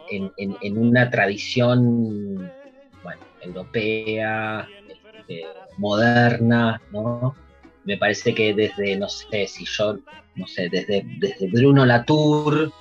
[0.09, 2.49] en, una tradición
[3.41, 4.65] europea,
[5.27, 5.45] este,
[5.77, 7.35] moderna, ¿no?
[7.85, 9.97] Me parece que desde, no sé, si yo,
[10.35, 12.71] no sé, desde, desde Bruno Latour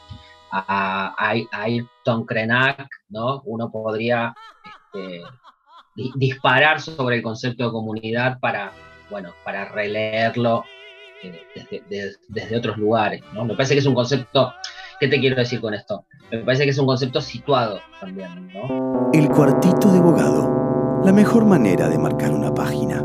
[0.52, 1.14] a,
[1.52, 3.42] Ayrton Krenak, ¿no?
[3.46, 5.22] Uno podría este,
[6.14, 8.72] disparar sobre el concepto de comunidad para,
[9.10, 10.64] bueno, para releerlo
[11.22, 13.44] eh, desde, otros lugares, ¿no?
[13.44, 14.52] Me parece que es un concepto,
[15.00, 16.04] ¿qué te quiero decir con esto?
[16.30, 18.50] Me parece que es un concepto situado también.
[19.12, 20.61] El cuartito de abogado,
[21.04, 23.04] la mejor manera de marcar una página.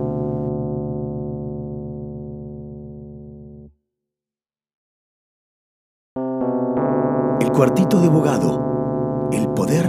[7.41, 9.85] El cuartito de abogado, el poder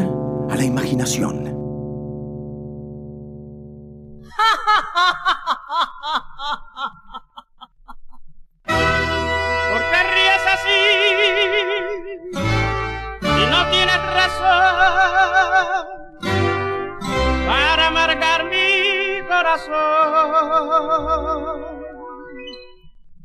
[0.48, 1.44] a la imaginación.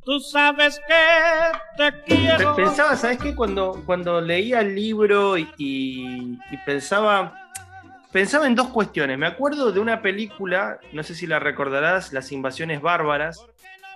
[0.06, 2.56] Tú sabes que te quiero.
[2.56, 3.34] Pensaba, ¿sabes qué?
[3.34, 7.40] Cuando, cuando leía el libro y, pensaba.
[8.12, 9.18] Pensaba en dos cuestiones.
[9.18, 13.44] Me acuerdo de una película, no sé si la recordarás, Las Invasiones Bárbaras.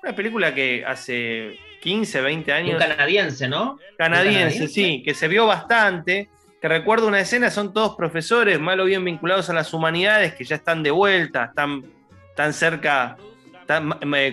[0.02, 2.82] Una película que hace 15, 20 años.
[2.82, 3.78] Un canadiense, ¿no?
[3.98, 6.30] Canadiense, sí, que se vio bastante.
[6.60, 10.44] Que recuerdo una escena, son todos profesores, mal o bien vinculados a las humanidades, que
[10.44, 11.97] ya están de vuelta, están
[12.38, 13.18] tan cerca,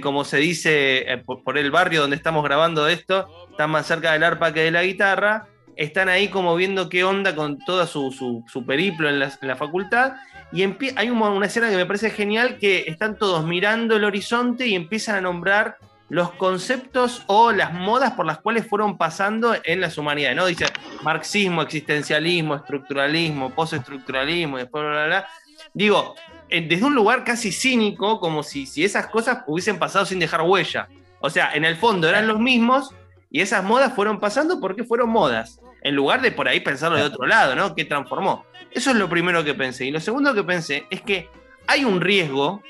[0.02, 4.22] como se dice eh, por, el barrio donde estamos grabando esto, están más cerca del
[4.22, 9.08] arpa que de la guitarra, están ahí como viendo qué onda con todo su, periplo
[9.08, 10.12] en la, facultad,
[10.52, 10.62] y
[10.96, 15.16] hay una escena que me parece genial, que están todos mirando el horizonte y empiezan
[15.16, 15.78] a nombrar
[16.10, 20.44] los conceptos o las modas por las cuales fueron pasando en las humanidades, ¿no?
[20.44, 20.66] Dice
[21.02, 25.28] marxismo, existencialismo, estructuralismo, postestructuralismo, después bla, bla, bla.
[25.72, 26.14] Digo,
[26.50, 30.88] desde un lugar casi cínico, como si, si esas cosas hubiesen pasado sin dejar huella.
[31.20, 32.94] O sea, en el fondo eran los mismos
[33.30, 37.02] y esas modas fueron pasando porque fueron modas, en lugar de por ahí pensarlo de
[37.02, 37.74] otro lado, ¿no?
[37.74, 38.44] ¿Qué transformó?
[38.70, 39.86] Eso es lo primero que pensé.
[39.86, 41.28] Y lo segundo que pensé es que
[41.66, 42.62] hay un riesgo,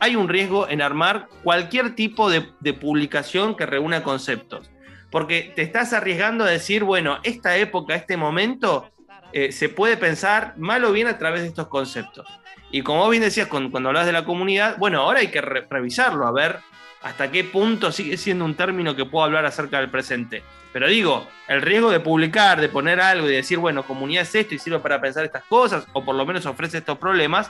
[0.00, 2.42] hay un riesgo en armar cualquier tipo de,
[2.74, 4.70] publicación que reúna conceptos.
[5.10, 8.90] Porque te estás arriesgando a decir, bueno, esta época, este momento,
[9.32, 12.26] eh, se puede pensar mal o bien a través de estos conceptos.
[12.74, 16.26] Y como vos bien decías cuando, hablas de la comunidad, bueno, ahora hay que revisarlo,
[16.26, 16.58] a ver
[17.02, 20.42] hasta qué punto sigue siendo un término que puedo hablar acerca del presente.
[20.72, 24.56] Pero digo, el riesgo de publicar, de poner algo y decir, bueno, comunidad es esto
[24.56, 27.48] y sirve para pensar estas cosas, o por lo menos ofrece estos problemas,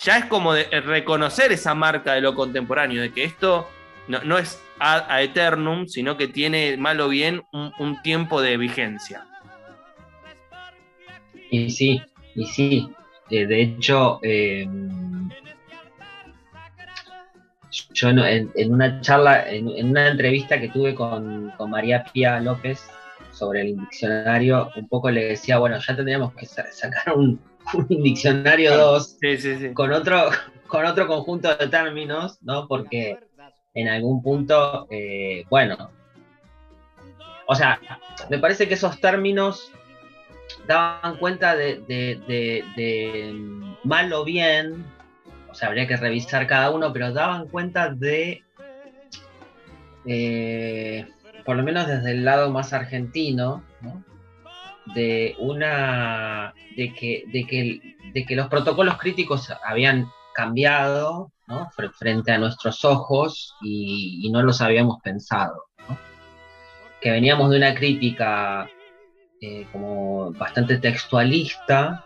[0.00, 3.70] ya es como de reconocer esa marca de lo contemporáneo, de que esto
[4.06, 9.24] no, es a, eternum, sino que tiene mal o bien un, tiempo de vigencia.
[11.50, 12.02] Y sí,
[12.34, 12.94] y sí,
[13.30, 15.28] eh, de hecho, em,
[17.92, 22.88] yo en, una charla, en, una entrevista que tuve con, María Pía López
[23.32, 27.40] sobre el diccionario, un poco le decía, bueno, ya tendríamos que sacar un,
[27.88, 29.18] diccionario 2
[29.74, 30.30] Con, otro,
[30.66, 32.66] con otro conjunto de términos, ¿no?
[32.66, 33.18] Porque
[33.74, 35.90] en algún punto, eh, bueno,
[37.46, 37.80] o sea,
[38.28, 39.72] me parece que esos términos
[40.68, 41.80] daban cuenta de,
[43.84, 44.84] mal o bien,
[45.50, 48.44] o sea, habría que revisar cada uno, pero daban cuenta de,
[50.04, 51.06] eh,
[51.44, 53.64] por lo menos desde el lado más argentino,
[54.94, 61.32] de una, de que, de que, de que los protocolos críticos habían cambiado
[61.98, 65.64] frente a nuestros ojos y, no los habíamos pensado.
[67.00, 68.68] Que veníamos de una crítica
[69.40, 72.04] eh, como bastante textualista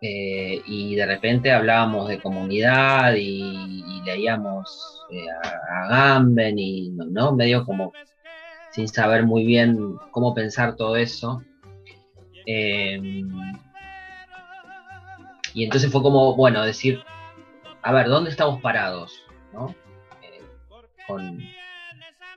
[0.00, 7.32] eh, y de repente hablábamos de comunidad y, leíamos eh, a, Gamben y ¿no?
[7.32, 7.92] medio como
[8.70, 11.42] sin saber muy bien cómo pensar todo eso.
[15.54, 17.02] Y entonces fue como, bueno, decir,
[17.82, 19.12] a ver, ¿dónde estamos parados?
[21.06, 21.42] con,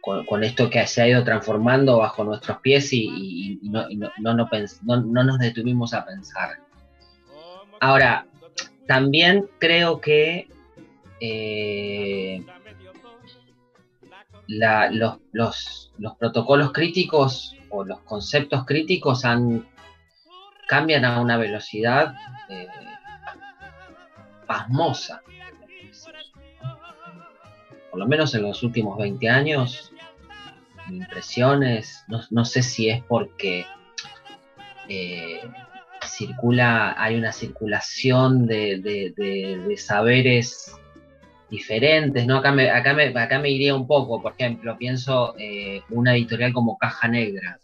[0.02, 6.06] con, esto que se ha ido transformando bajo nuestros pies y, no, nos detuvimos a
[6.06, 6.60] pensar.
[7.80, 8.26] Ahora,
[8.88, 10.50] también creo que
[11.20, 12.44] eh,
[14.48, 19.68] los, protocolos críticos o los conceptos críticos han,
[20.68, 22.16] cambian a una velocidad
[22.50, 22.68] eh,
[24.48, 25.22] pasmosa.
[27.92, 29.91] Por lo menos en los últimos 20 años,
[30.92, 33.66] mi impresión es, no, sé si es porque
[34.90, 35.42] eh,
[36.06, 40.76] circula, hay una circulación de, saberes
[41.50, 42.38] diferentes, ¿no?
[42.38, 46.54] Acá me, acá, me, acá me iría un poco, por ejemplo, pienso eh, una editorial
[46.54, 47.60] como Caja Negra.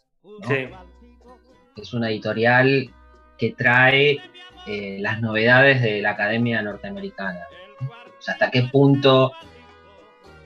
[1.76, 2.90] Es una editorial
[3.38, 4.20] que trae
[4.66, 7.42] eh, las novedades de la Academia Norteamericana.
[7.82, 9.32] O sea, hasta qué punto,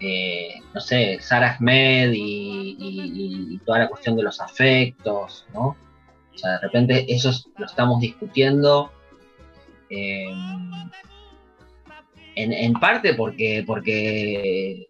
[0.02, 5.78] eh, no sé, Sarah Ahmed y, toda la cuestión de los afectos, ¿no?
[6.34, 8.92] O sea, de repente eso lo estamos discutiendo.
[9.90, 10.26] Eh,
[12.36, 14.88] en, parte porque, porque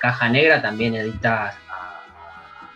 [0.00, 2.00] Caja Negra también edita a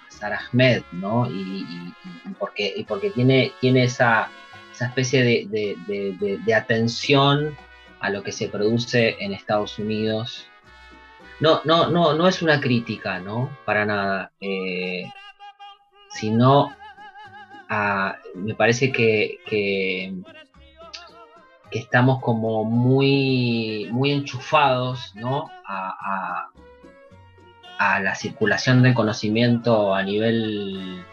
[0.09, 1.31] Sarah Ahmed, ¿no?
[1.31, 1.95] Y,
[2.39, 4.29] porque, y porque tiene, tiene esa,
[4.73, 7.57] esa especie de, atención
[8.01, 10.49] a lo que se produce en Estados Unidos.
[11.41, 13.51] No, no, no, no es una crítica, ¿no?
[13.65, 14.33] Para nada.
[14.41, 15.11] Eh,
[16.11, 16.75] sino
[18.35, 20.15] me parece que, que,
[21.73, 25.51] estamos como muy, muy enchufados, ¿no?
[25.67, 26.49] a,
[27.79, 31.05] a la circulación del conocimiento a nivel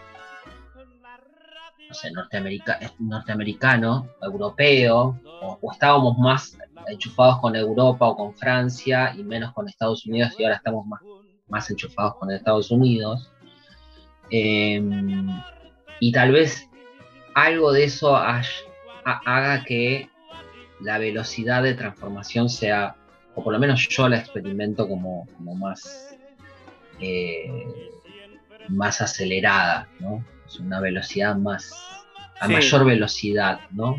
[3.00, 10.06] norteamericano, europeo, o, estábamos más enchufados con Europa o con Francia y menos con Estados
[10.06, 11.00] Unidos y ahora estamos más,
[11.48, 13.30] más enchufados con Estados Unidos.
[14.30, 15.28] Em,
[16.00, 16.68] y tal vez
[17.34, 20.08] algo de eso haga que
[20.80, 22.96] la velocidad de transformación sea,
[23.34, 26.16] o por lo menos yo la experimento como, más,
[27.00, 27.90] eh,
[28.68, 30.24] más acelerada, ¿no?
[30.60, 31.72] Una velocidad más,
[32.40, 33.96] a mayor velocidad, ¿no?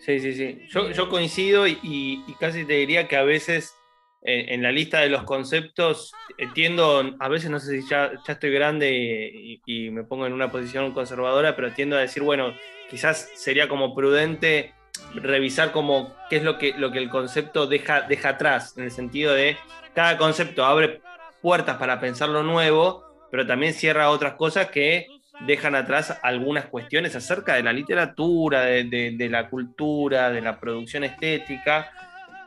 [0.00, 0.66] Sí, sí, sí.
[0.68, 3.74] Yo, coincido y, casi te diría que a veces
[4.22, 6.12] en, la lista de los conceptos
[6.52, 10.92] tiendo, a veces no sé si ya, estoy grande y, me pongo en una posición
[10.92, 12.54] conservadora, pero tiendo a decir, bueno,
[12.90, 14.74] quizás sería como prudente
[15.14, 18.90] revisar como qué es lo que, lo que el concepto deja, deja atrás, en el
[18.90, 19.56] sentido de
[19.94, 21.00] cada concepto abre
[21.40, 25.06] puertas para pensar lo nuevo, pero también cierra otras cosas que
[25.40, 31.90] dejan atrás algunas cuestiones acerca de la literatura, de, la cultura, de la producción estética,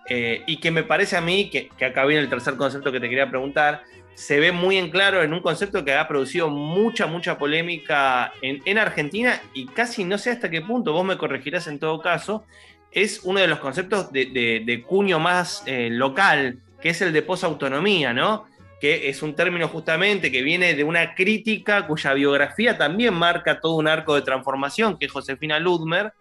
[0.09, 3.09] eh, y que me parece a mí, que, acá viene el tercer concepto que te
[3.09, 7.37] quería preguntar, se ve muy en claro en un concepto que ha producido mucha, mucha
[7.37, 12.01] polémica en, Argentina y casi no sé hasta qué punto, vos me corregirás en todo
[12.01, 12.43] caso,
[12.91, 18.13] es uno de los conceptos de, cuño más eh, local, que es el de posautonomía,
[18.13, 18.47] ¿no?
[18.79, 23.75] Que es un término justamente que viene de una crítica cuya biografía también marca todo
[23.75, 26.13] un arco de transformación, que es Josefina Ludmer,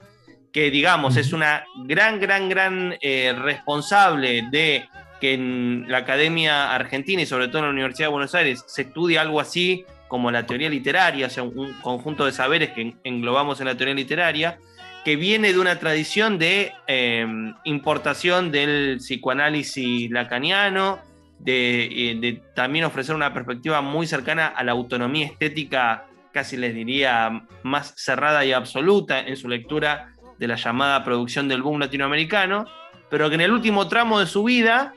[0.53, 4.88] que digamos es una gran, gran, gran eh, responsable de
[5.21, 8.83] que en la Academia Argentina y sobre todo en la Universidad de Buenos Aires se
[8.83, 13.61] estudie algo así como la teoría literaria, o sea, un conjunto de saberes que englobamos
[13.61, 14.59] en la teoría literaria,
[15.05, 17.27] que viene de una tradición de eh,
[17.64, 21.01] importación del psicoanálisis lacaniano,
[21.44, 27.44] eh, de, también ofrecer una perspectiva muy cercana a la autonomía estética, casi les diría
[27.62, 32.66] más cerrada y absoluta en su lectura de la llamada producción del boom latinoamericano,
[33.11, 34.94] pero que en el último tramo de su vida,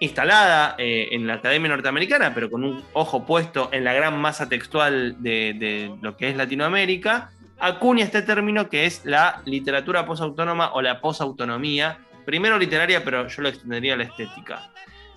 [0.00, 4.48] instalada eh, en la Academia Norteamericana, pero con un ojo puesto en la gran masa
[4.48, 10.72] textual de, de lo que es Latinoamérica, acuña este término que es la literatura posautónoma
[10.74, 14.70] o la posautonomía, primero literaria, pero yo lo extendería a la estética.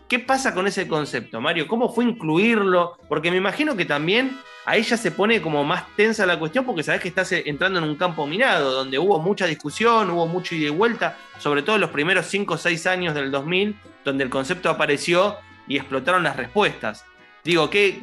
[0.10, 1.68] ¿Qué pasa con ese concepto, Mario?
[1.68, 2.98] ¿Cómo fue incluirlo?
[3.08, 6.82] Porque me imagino que también a ella se pone como más tensa la cuestión porque
[6.82, 10.66] sabes que estás entrando en un campo minado, donde hubo mucha discusión, hubo mucho ida
[10.66, 14.32] y vuelta, sobre todo en los primeros 5 o 6 años del 2000, donde el
[14.32, 17.06] concepto apareció y explotaron las respuestas.
[17.44, 18.02] Digo que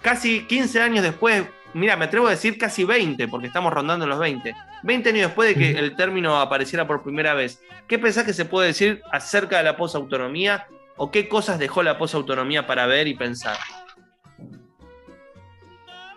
[0.00, 4.18] casi 15 años después, mira, me atrevo a decir casi 20, porque estamos rondando los
[4.18, 4.54] 20.
[4.84, 8.46] 20 años después de que el término apareciera por primera vez, ¿qué pensás que se
[8.46, 10.66] puede decir acerca de la posautonomía
[11.02, 13.56] ¿O qué cosas dejó la posautonomía para ver y pensar?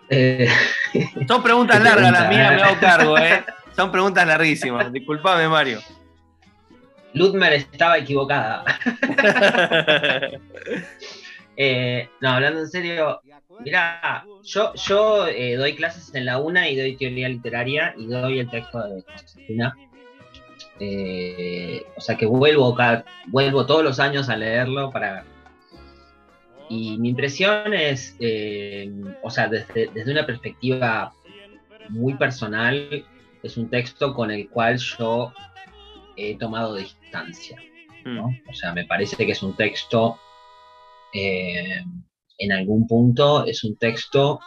[0.08, 0.46] Eh,
[1.26, 3.44] Son preguntas largas, las mías me hago cargo, ¿eh?
[3.74, 4.92] Son preguntas larguísimas.
[4.92, 5.80] Disculpame, Mario.
[7.14, 8.64] Ludmer estaba equivocada.
[11.58, 13.22] Eh, no, hablando en serio,
[13.60, 18.40] mira, yo, yo eh, doy clases en la UNA y doy teoría literaria y doy
[18.40, 19.74] el texto de Josefina.
[20.78, 22.76] Eh, o sea que vuelvo,
[23.28, 25.24] vuelvo todos los años a leerlo para...
[26.68, 31.12] Y mi impresión es, eh, o sea, desde, una perspectiva
[31.90, 33.04] muy personal,
[33.42, 35.32] es un texto con el cual yo
[36.16, 37.56] he tomado distancia.
[38.04, 38.18] Mm.
[38.18, 40.18] O sea, me parece que es un texto,
[41.12, 41.84] eh,
[42.38, 44.40] en algún punto, es un texto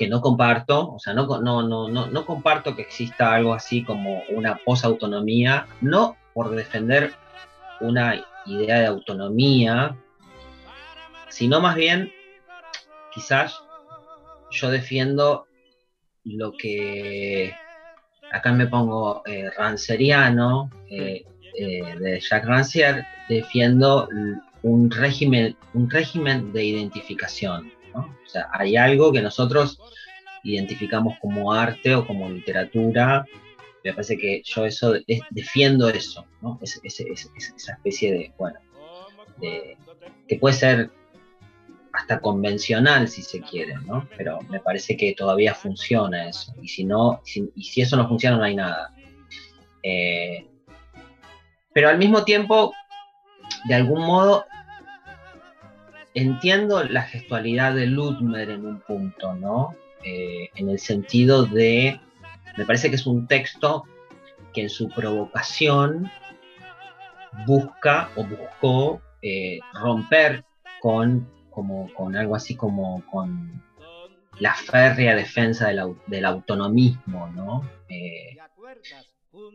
[0.00, 3.84] que no comparto, o sea, no, no, no, no, no comparto que exista algo así
[3.84, 7.12] como una posautonomía, no por defender
[7.82, 9.94] una idea de autonomía,
[11.28, 12.10] sino más bien,
[13.12, 13.60] quizás
[14.50, 15.46] yo defiendo
[16.24, 17.54] lo que
[18.32, 21.26] acá me pongo eh, ranceriano eh,
[21.58, 24.08] eh, de Jacques Rancière, defiendo
[24.62, 27.70] un régimen, un régimen de identificación.
[27.94, 29.80] O sea, hay algo que nosotros
[30.42, 33.24] identificamos como arte o como literatura.
[33.84, 34.94] Me parece que yo eso
[35.30, 36.58] defiendo eso, ¿no?
[36.62, 38.58] esa especie de, bueno,
[39.40, 40.90] que puede ser
[41.92, 44.08] hasta convencional si se quiere, ¿no?
[44.16, 46.54] Pero me parece que todavía funciona eso.
[46.62, 47.22] Y si no,
[47.54, 48.94] y si eso no funciona, no hay nada.
[49.82, 50.46] Eh,
[51.72, 52.72] pero al mismo tiempo,
[53.66, 54.44] de algún modo,
[56.14, 59.74] entiendo la gestualidad de Ludmer en un punto, ¿no?
[60.04, 62.00] Eh, en el sentido de,
[62.56, 63.84] me parece que es un texto
[64.52, 66.10] que en su provocación
[67.46, 70.44] busca o buscó eh, romper
[70.80, 73.62] con como con algo así como con
[74.38, 75.68] la férrea defensa
[76.06, 77.68] del, autonomismo, ¿no?
[77.88, 78.38] Eh,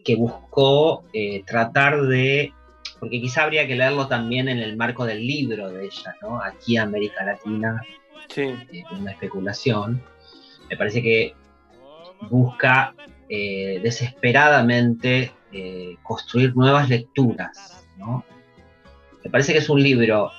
[0.03, 1.05] que buscó
[1.47, 2.53] tratar de,
[2.99, 6.41] porque quizá habría que leerlo también en el marco del libro de ella, ¿no?
[6.41, 7.81] Aquí América Latina,
[8.29, 8.53] sí.
[8.71, 10.03] Eh, una especulación,
[10.69, 11.33] me parece que
[12.29, 12.93] busca
[13.27, 15.31] desesperadamente
[16.03, 18.23] construir nuevas lecturas, ¿no?
[19.23, 20.31] Me parece que es un libro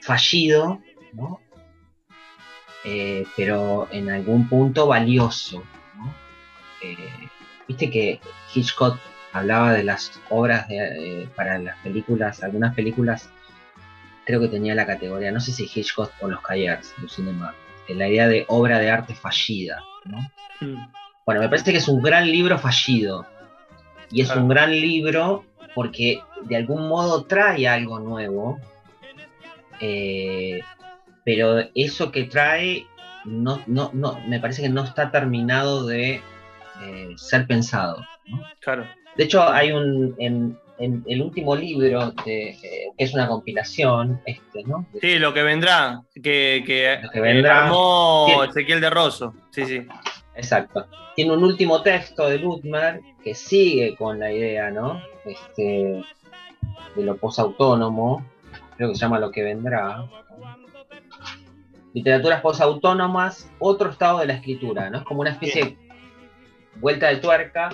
[0.00, 0.80] fallido,
[1.14, 1.40] ¿no?
[2.84, 5.64] Eh, pero en algún punto valioso.
[5.96, 6.14] ¿no?
[6.82, 6.96] Eh,
[7.66, 8.20] viste que
[8.54, 8.98] Hitchcock
[9.34, 13.28] hablaba de las obras de, para las películas, algunas películas,
[14.24, 17.52] creo que tenía la categoría, no sé si Hitchcock o los Cayers, del cinema,
[17.88, 19.82] la idea de obra de arte fallida.
[20.04, 20.18] ¿no?
[20.60, 20.86] Mm.
[21.26, 23.26] Bueno, me parece que es un gran libro fallido.
[24.10, 28.60] Y es un gran libro porque de algún modo trae algo nuevo,
[29.80, 30.60] eh,
[31.24, 32.86] pero eso que trae
[33.24, 36.22] no, no, no, me parece que no está terminado de
[36.82, 38.06] eh, ser pensado.
[38.60, 38.86] Claro.
[39.16, 44.86] De hecho, hay un en, el último libro eh, que es una compilación, este, ¿no?
[45.00, 47.70] Sí, lo que vendrá, que, que, que vendrá.
[48.48, 49.34] Ezequiel de Rosso.
[49.50, 49.86] Sí, sí.
[50.34, 50.86] Exacto.
[51.14, 55.00] Tiene un último texto de Lutmer que sigue con la idea, ¿no?
[55.24, 56.02] Este,
[56.96, 58.24] de lo posautónomo,
[58.76, 60.04] creo que se llama Lo que vendrá.
[61.92, 64.98] Literaturas posautónomas, otro estado de la escritura, ¿no?
[64.98, 65.78] Es como una especie de
[66.80, 67.70] vuelta de tuerca.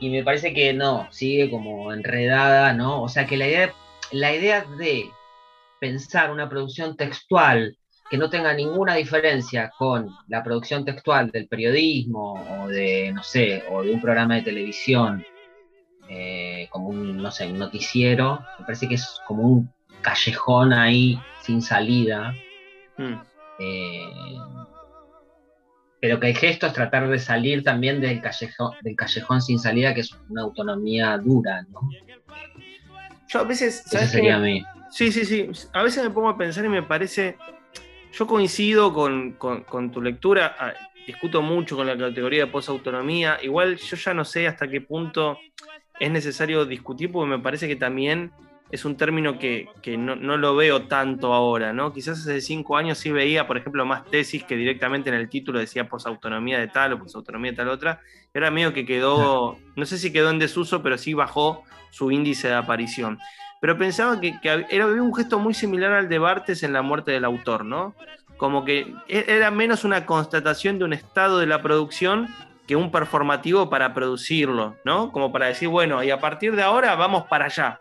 [0.00, 3.02] Y me parece que no, sigue como enredada, ¿no?
[3.02, 3.74] O sea que la idea,
[4.12, 5.10] la idea de
[5.78, 7.76] pensar una producción textual
[8.10, 13.62] que no tenga ninguna diferencia con la producción textual del periodismo o de, no sé,
[13.70, 15.24] o de un programa de televisión
[16.08, 19.72] eh, como un, no sé, un noticiero, me parece que es como un
[20.02, 22.34] callejón ahí sin salida.
[22.96, 23.14] Hmm.
[23.60, 24.10] Eh,
[26.00, 29.94] pero que el gesto es tratar de salir también del callejón, del callejón sin salida,
[29.94, 31.80] que es una autonomía dura, ¿no?
[33.28, 34.64] Yo a veces, ¿sabes sería mí.
[34.90, 35.48] Sí, sí, sí.
[35.72, 37.36] A veces me pongo a pensar y me parece.
[38.12, 40.72] Yo coincido con, tu lectura, ah,
[41.06, 43.38] discuto mucho con la categoría de posautonomía.
[43.40, 45.38] Igual yo ya no sé hasta qué punto
[46.00, 48.32] es necesario discutir porque me parece que también
[48.72, 49.68] es un término que,
[49.98, 51.92] no, lo veo tanto ahora, ¿no?
[51.92, 55.58] Quizás hace cinco años sí veía, por ejemplo, más tesis que directamente en el título
[55.58, 58.00] decía posautonomía de tal o posautonomía de tal otra.
[58.32, 62.48] Era medio que quedó, no sé si quedó en desuso, pero sí bajó su índice
[62.48, 63.18] de aparición.
[63.60, 64.38] Pero pensaba que,
[64.70, 67.94] era un gesto muy similar al de Bartes en la muerte del autor, ¿no?
[68.36, 72.28] Como que e, era menos una constatación de un estado de la producción
[72.68, 75.10] que un performativo para producirlo, ¿no?
[75.10, 77.80] Como para decir, bueno, y a partir de ahora vamos para allá.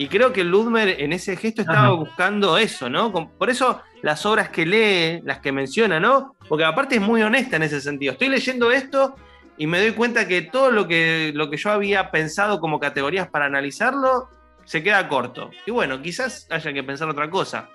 [0.00, 3.12] Y creo que Ludmer en ese gesto estaba buscando eso, ¿no?
[3.12, 6.36] Por eso las obras que lee, las que menciona, ¿no?
[6.48, 8.12] Porque aparte es muy honesta en ese sentido.
[8.12, 9.14] Estoy leyendo esto
[9.58, 13.28] y me doy cuenta que todo lo que, lo que yo había pensado como categorías
[13.28, 14.30] para analizarlo
[14.64, 15.50] se queda corto.
[15.66, 17.68] Y bueno, quizás haya que pensar otra cosa.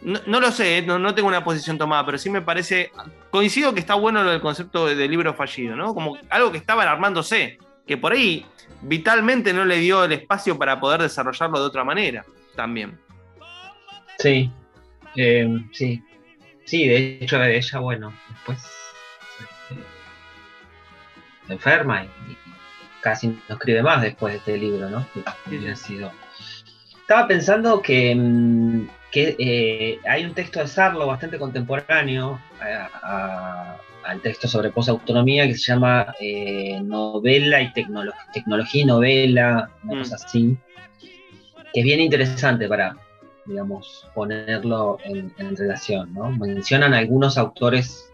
[0.00, 2.92] No, lo sé, eh, no, tengo una posición tomada, pero sí me parece.
[3.30, 5.92] Coincido que está bueno lo del concepto de, libro fallido, ¿no?
[5.92, 8.46] Como algo que estaba armándose, que por ahí
[8.82, 12.24] vitalmente no le dio el espacio para poder desarrollarlo de otra manera
[12.54, 12.98] también.
[14.18, 14.50] Sí,
[15.16, 16.02] eh, sí.
[16.64, 18.58] Sí, de hecho, ella, bueno, después
[19.40, 19.82] este,
[21.46, 22.10] se enferma y,
[23.00, 25.06] casi no escribe más después de este libro, ¿no?
[25.76, 26.12] sido.
[27.00, 28.14] Estaba pensando que.
[28.14, 32.40] Mm, que eh, hay un texto de Sarlo bastante contemporáneo
[34.04, 39.98] al texto sobre posautonomía que se llama eh, Novela y Tecnología y Novela, una mm.
[39.98, 40.56] cosa así,
[41.72, 42.96] que es bien interesante para,
[43.46, 46.12] digamos, ponerlo en, relación.
[46.14, 46.30] ¿no?
[46.30, 48.10] Mencionan algunos autores,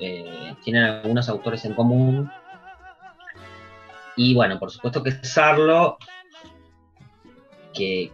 [0.00, 2.30] eh, tienen algunos autores en común,
[4.16, 5.98] y bueno, por supuesto que Sarlo,
[7.72, 8.12] que,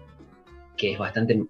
[0.76, 1.44] que es bastante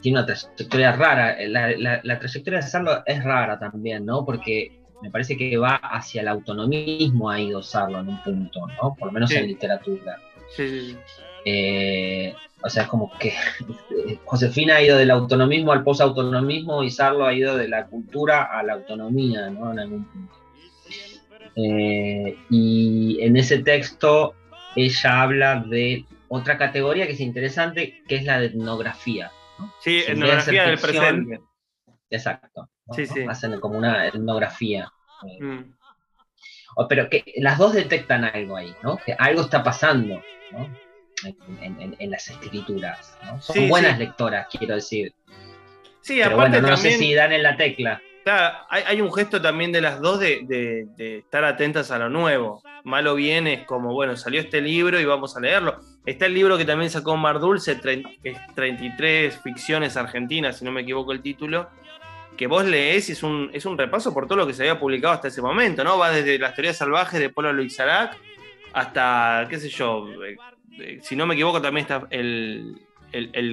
[0.00, 1.36] tiene una trayectoria rara.
[1.48, 4.24] La, trayectoria de Sarlo es rara también, ¿no?
[4.24, 8.94] Porque me parece que va hacia el autonomismo ha ido Sarlo en un punto, ¿no?
[8.94, 10.18] Por lo menos en literatura.
[10.54, 10.96] Sí,
[11.44, 13.32] eh, o sea, es como que
[14.24, 18.62] Josefina ha ido del autonomismo al posautonomismo y Sarlo ha ido de la cultura a
[18.62, 19.72] la autonomía, ¿no?
[19.72, 20.34] En algún punto.
[21.56, 24.34] Eh, y en ese texto
[24.76, 29.32] ella habla de otra categoría que es interesante, que es la de etnografía.
[29.80, 31.40] Sí, etnografía del presente.
[32.10, 32.68] Exacto.
[33.28, 34.92] Hacen como una etnografía.
[35.40, 35.74] Mm.
[36.88, 38.96] pero que las dos detectan algo ahí, ¿no?
[38.96, 40.22] Que algo está pasando,
[41.60, 43.18] En, las escrituras.
[43.40, 45.14] Son buenas lectoras, quiero decir.
[46.00, 48.00] Sí, Pero bueno, no sé si dan en la tecla.
[48.70, 52.62] hay, un gesto también de las dos de, estar atentas a lo nuevo.
[52.84, 55.78] Malo bien es como, bueno, salió este libro y vamos a leerlo.
[56.06, 60.72] Está el libro que también sacó Mar Dulce, que es 33 ficciones argentinas, si no
[60.72, 61.68] me equivoco el título,
[62.36, 64.80] que vos lees y es un, es un repaso por todo lo que se había
[64.80, 65.98] publicado hasta ese momento, ¿no?
[65.98, 68.16] Va desde las teorías salvajes de Polo Luisarac
[68.72, 70.36] hasta, qué sé yo, eh,
[70.78, 72.80] eh, si no me equivoco también está el,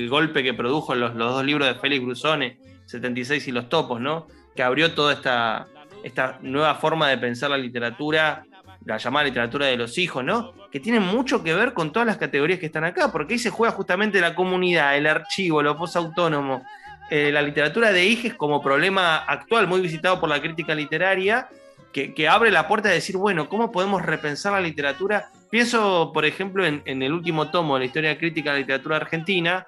[0.09, 4.27] golpe que produjo los, los, dos libros de Félix Brusone, 76 y Los Topos, ¿no?
[4.55, 5.67] Que abrió toda esta,
[6.03, 8.45] esta nueva forma de pensar la literatura
[8.87, 10.53] la llamada literatura de los hijos, ¿no?
[10.71, 13.49] Que tiene mucho que ver con todas las categorías que están acá, porque ahí se
[13.49, 16.63] juega justamente la comunidad, el archivo, lo posautónomo,
[17.09, 21.49] eh, la literatura de hijes como problema actual, muy visitado por la crítica literaria,
[21.91, 25.31] que, abre la puerta de decir, bueno, ¿cómo podemos repensar la literatura?
[25.49, 28.97] Pienso, por ejemplo, en, en el último tomo de la historia crítica de la literatura
[28.97, 29.65] argentina,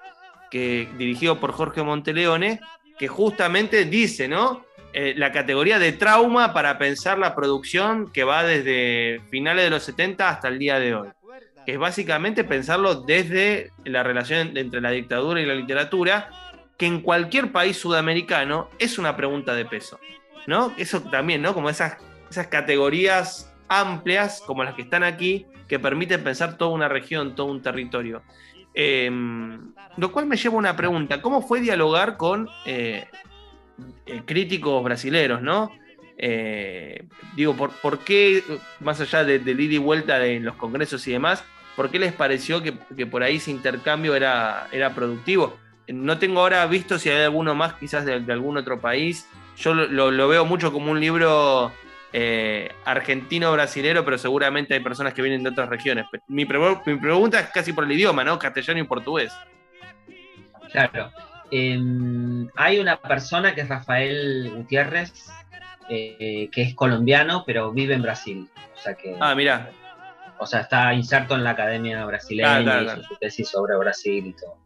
[0.52, 2.62] que dirigido por Jorge Monteleone,
[3.00, 4.64] que justamente dice, ¿no?
[4.92, 9.84] Eh, la categoría de trauma para pensar la producción que va desde finales de los
[9.84, 11.10] 70 hasta el día de hoy.
[11.66, 16.30] Que es básicamente pensarlo desde la relación entre la dictadura y la literatura,
[16.78, 20.00] que en cualquier país sudamericano es una pregunta de peso.
[20.48, 20.74] ¿No?
[20.78, 21.54] Eso también, ¿no?
[21.54, 21.98] Como esas,
[22.32, 27.48] esas categorías amplias como las que están aquí, que permiten pensar toda una región, todo
[27.48, 28.24] un territorio.
[28.74, 33.08] Em, lo cual me lleva a una pregunta, ¿cómo fue dialogar con eh,
[34.06, 35.72] eh, críticos brasileros, ¿no?
[36.22, 37.06] Eh,
[37.36, 38.44] digo, ¿por, qué,
[38.82, 41.44] más allá de, ida y vuelta en los congresos y demás,
[41.78, 42.74] por qué les pareció que,
[43.06, 45.58] por ahí ese intercambio era, era productivo?
[45.88, 49.28] No tengo ahora visto si hay alguno más quizás de, algún otro país.
[49.58, 51.72] Yo lo, veo mucho como un libro
[52.14, 56.06] eh, argentino-brasilero, pero seguramente hay personas que vienen de otras regiones.
[56.28, 58.38] Mi pregunta es casi por el idioma, ¿no?
[58.38, 59.34] Castellano y portugués.
[60.72, 61.12] Claro.
[61.52, 65.30] Hay una persona que es Rafael Gutiérrez,
[65.90, 68.50] eh, que es colombiano, pero vive en Brasil.
[68.76, 69.72] O sea que, ah, mira.
[70.38, 74.34] O sea, está inserto en la academia brasileña, y hizo su tesis sobre Brasil y
[74.34, 74.58] todo.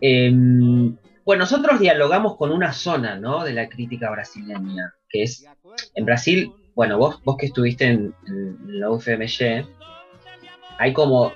[0.00, 3.44] Em, bueno, nosotros dialogamos con una zona ¿no?
[3.44, 5.46] de la crítica brasileña, que es
[5.94, 9.64] en Brasil, bueno, vos, vos que estuviste en, en la UFMG,
[10.78, 11.32] hay como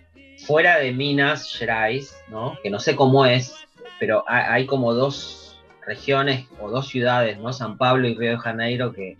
[0.46, 2.58] fuera de Minas Gerais, ¿no?
[2.62, 3.54] que no sé cómo es,
[4.00, 7.52] pero hay, como dos regiones o dos ciudades, ¿no?
[7.52, 9.16] San Pablo y Río de Janeiro, que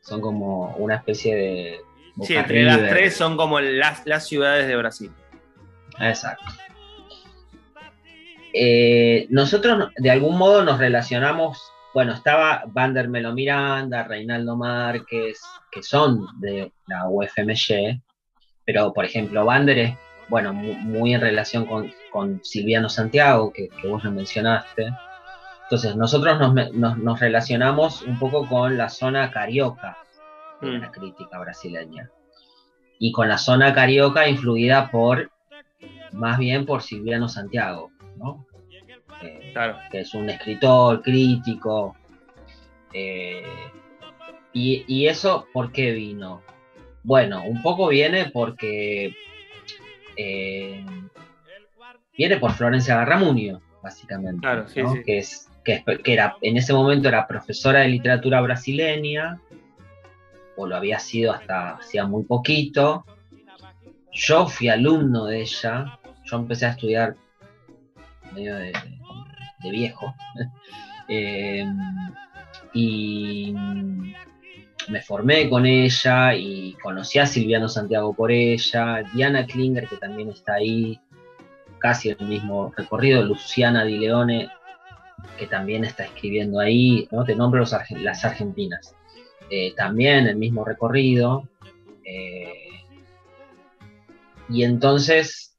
[0.00, 1.80] son como una especie de...
[2.22, 5.12] Sí, entre las tres son como las, las ciudades de Brasil.
[6.00, 6.44] Exacto.
[8.52, 11.60] Eh, nosotros de algún modo nos relacionamos,
[11.92, 18.00] bueno, estaba Vandermelo Miranda, Reinaldo Márquez, que son de la UFMG,
[18.64, 19.94] pero por ejemplo, Vander es
[20.28, 21.92] bueno, muy, en relación con,
[22.42, 24.88] Silviano Santiago, que, vos lo mencionaste.
[25.64, 26.38] Entonces, nosotros
[26.74, 29.98] nos, relacionamos un poco con la zona carioca
[30.60, 30.80] de mm.
[30.80, 32.10] la crítica brasileña.
[32.98, 35.30] Y con la zona carioca influida por,
[36.12, 38.46] más bien por Silviano Santiago, ¿no?
[39.22, 39.78] Eh, claro.
[39.90, 41.96] Que es un escritor crítico.
[42.92, 43.44] Eh,
[44.52, 46.42] y, y eso, ¿por qué vino?
[47.02, 49.14] Bueno, un poco viene porque
[50.16, 50.84] eh,
[52.16, 54.46] viene por Florencia Garramunio, básicamente.
[55.04, 59.40] Que, es, que, era, en ese momento era profesora de literatura brasileña,
[60.56, 63.04] o lo había sido hasta hacía muy poquito.
[64.12, 67.16] Yo fui alumno de ella, yo empecé a estudiar
[68.32, 68.72] medio de,
[69.62, 70.14] de viejo.
[71.06, 71.62] Eh,
[72.72, 73.54] y
[74.88, 80.30] me formé con ella y conocí a Silviano Santiago por ella, Diana Klinger, que también
[80.30, 80.98] está ahí,
[81.84, 84.48] casi el mismo recorrido, Luciana Di Leone,
[85.38, 87.24] que también está escribiendo ahí, ¿no?
[87.24, 88.96] te nombro las argentinas,
[89.50, 91.46] eh, también el mismo recorrido.
[92.06, 92.54] Eh,
[94.48, 95.58] y entonces,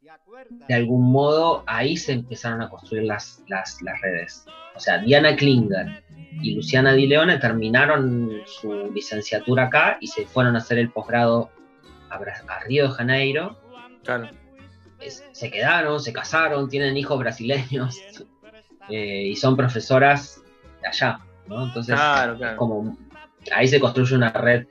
[0.68, 4.48] de algún modo, ahí se empezaron a construir las, las, redes.
[4.76, 6.04] O sea, Diana Klinger
[6.42, 11.52] y Luciana Di Leone terminaron su licenciatura acá y se fueron a hacer el posgrado
[12.10, 13.60] a, Río de Janeiro.
[14.04, 14.28] Claro.
[15.10, 18.00] Se quedaron, se casaron, tienen hijos brasileños
[18.90, 20.42] eh, y son profesoras
[20.82, 21.66] de allá, ¿no?
[21.66, 22.00] Entonces,
[22.58, 22.98] como
[23.54, 24.66] ahí se construye una red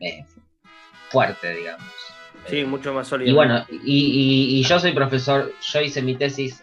[0.00, 0.24] eh,
[1.10, 1.86] fuerte, digamos.
[2.46, 3.30] Sí, mucho más sólida.
[3.30, 6.62] Y bueno, y, yo soy profesor, yo hice mi tesis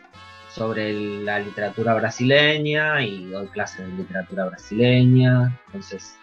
[0.53, 5.59] sobre la literatura brasileña y doy clases de literatura brasileña.
[5.67, 6.15] Entonces,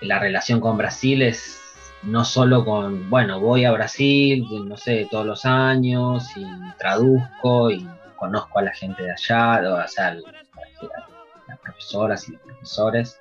[0.00, 1.63] la relación con Brasil es
[2.06, 6.44] no solo con, bueno, voy a Brasil, no sé, todos los años y
[6.78, 7.86] traduzco y
[8.16, 13.20] conozco a la gente de allá, o sea, las profesoras y los profesores,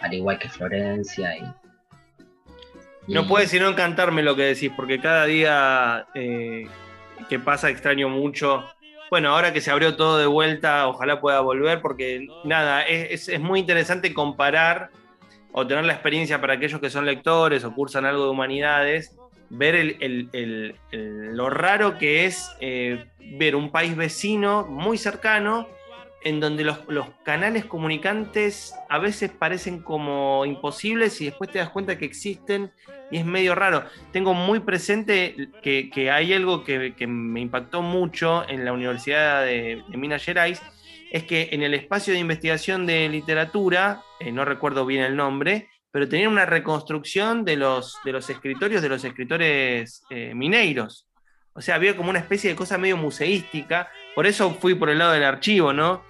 [0.00, 1.44] al igual que Florencia y
[3.08, 6.66] no puede sino encantarme lo que decís, porque cada día eh,
[7.28, 8.64] que pasa extraño mucho.
[9.10, 13.60] Bueno, ahora que se abrió todo de vuelta, ojalá pueda volver, porque nada, es, muy
[13.60, 14.90] interesante comparar
[15.58, 19.16] o tener la experiencia para aquellos que son lectores o cursan algo de humanidades,
[19.48, 19.96] ver
[20.92, 23.06] lo raro que es eh,
[23.38, 25.66] ver un país vecino muy cercano
[26.24, 26.80] en donde los,
[27.22, 32.70] canales comunicantes a veces parecen como imposibles y después te das cuenta que existen
[33.10, 33.84] y es medio raro.
[34.12, 40.22] Tengo muy presente que, hay algo que, me impactó mucho en la Universidad de, Minas
[40.22, 40.60] Gerais,
[41.10, 45.68] es que en el espacio de investigación de literatura, eh, no recuerdo bien el nombre,
[45.90, 51.06] pero tenían una reconstrucción de los, de los escritorios de los escritores eh, mineiros.
[51.54, 54.98] O sea, había como una especie de cosa medio museística, por eso fui por el
[54.98, 56.02] lado del archivo, ¿no?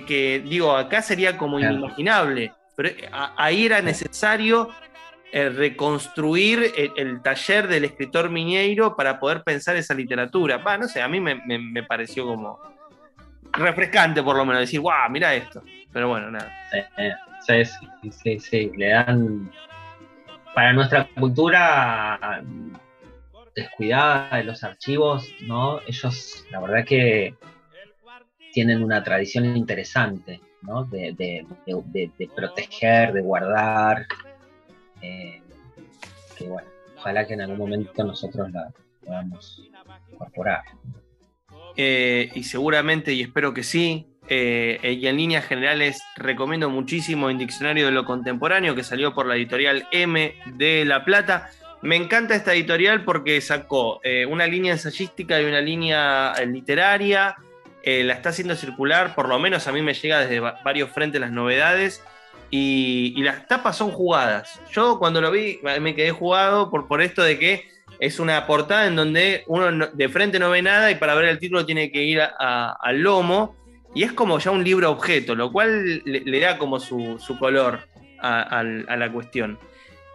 [0.00, 4.68] que, digo, acá sería como inimaginable, pero eh, ahí era necesario
[5.32, 10.58] eh, reconstruir el, taller del escritor Miñeiro para poder pensar esa literatura.
[10.58, 12.60] Va, no sé, a mí me, pareció como
[13.52, 15.62] refrescante por lo menos decir, guau, mira esto.
[15.92, 16.50] Pero bueno, nada.
[17.40, 19.50] Sí, sí, sí, le dan
[20.54, 22.42] para nuestra cultura
[23.54, 25.80] descuidada de los archivos, ¿no?
[25.86, 27.34] Ellos, la verdad que
[28.52, 30.84] tienen una tradición interesante, ¿no?
[30.84, 31.46] De,
[32.34, 34.06] proteger, de guardar.
[35.00, 35.42] Eh,
[36.38, 38.70] que bueno, ojalá que en algún momento nosotros la
[39.04, 39.62] podamos
[40.10, 40.62] incorporar.
[41.76, 47.38] Eh, y seguramente, y espero que sí, eh, y en líneas generales recomiendo muchísimo el
[47.38, 51.50] Diccionario de lo Contemporáneo que salió por la editorial M de La Plata.
[51.82, 57.36] Me encanta esta editorial porque sacó una línea ensayística y una línea literaria,
[57.84, 61.20] eh, la está haciendo circular, por lo menos a mí me llega desde varios frentes
[61.20, 62.02] las novedades.
[62.54, 64.60] Y, las tapas son jugadas.
[64.72, 67.71] Yo cuando lo vi me quedé jugado por, por esto de que
[68.02, 71.38] es una portada en donde uno de frente no ve nada y para ver el
[71.38, 73.54] título tiene que ir al lomo.
[73.94, 77.78] Y es como ya un libro objeto, lo cual le, da como su, color
[78.18, 79.56] a, la cuestión.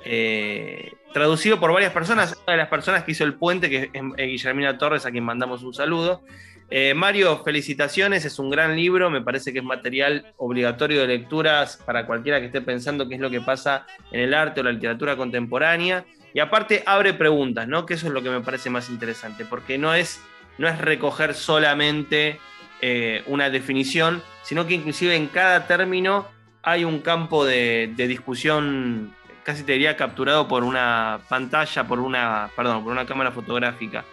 [0.04, 4.28] Eh, traducido por varias personas, una de las personas que hizo el puente, que es
[4.28, 6.24] Guillermina Torres, a quien mandamos un saludo,
[6.70, 11.82] eh, Mario, felicitaciones, es un gran libro, me parece que es material obligatorio de lecturas
[11.86, 14.74] para cualquiera que esté pensando qué es lo que pasa en el arte o la
[14.74, 16.06] literatura contemporánea.
[16.34, 17.86] Y aparte abre preguntas, ¿no?
[17.86, 20.22] Que eso es lo que me parece más interesante, porque no es,
[20.58, 22.40] no es recoger solamente
[22.82, 26.28] eh, una definición, sino que inclusive en cada término
[26.62, 32.84] hay un campo de, discusión, casi te diría capturado por una pantalla, por una, perdón,
[32.84, 34.04] por una cámara fotográfica.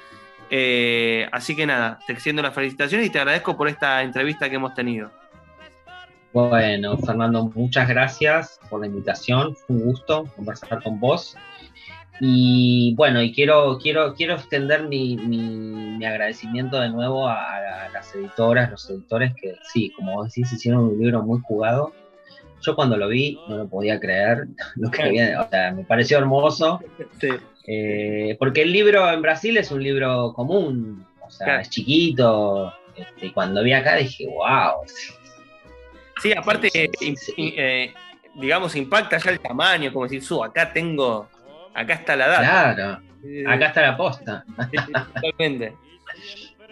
[0.51, 4.57] Eh, así que nada, te extiendo las felicitaciones y te agradezco por esta entrevista que
[4.57, 5.11] hemos tenido.
[6.33, 9.55] Bueno, Fernando, muchas gracias por la invitación.
[9.55, 11.37] Fue un gusto conversar con vos.
[12.21, 18.91] Y bueno, y quiero, quiero, quiero extender mi, agradecimiento de nuevo a, las editoras, los
[18.91, 21.93] editores que sí, como vos decís, hicieron un libro muy jugado.
[22.61, 26.19] Yo cuando lo vi no lo podía creer, lo que había, o sea, me pareció
[26.19, 26.81] hermoso.
[27.21, 27.29] Sí.
[27.67, 32.73] Eh, porque el libro en Brasil es un libro común, o sea, es chiquito.
[32.97, 34.83] Este, y cuando vi acá dije, wow.
[36.23, 37.93] Sí, aparte, eh,
[38.35, 41.29] digamos, impacta ya el tamaño, como decir, su, acá tengo,
[41.75, 42.75] acá está la data.
[42.75, 43.01] Claro,
[43.47, 44.45] acá está la posta.
[45.15, 45.75] totalmente.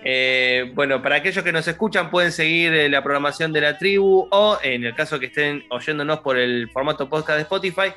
[0.05, 4.29] Eh, bueno, para aquellos que nos escuchan, pueden seguir eh, la programación de la tribu
[4.31, 7.93] o, en el caso que estén oyéndonos por el formato podcast de Spotify,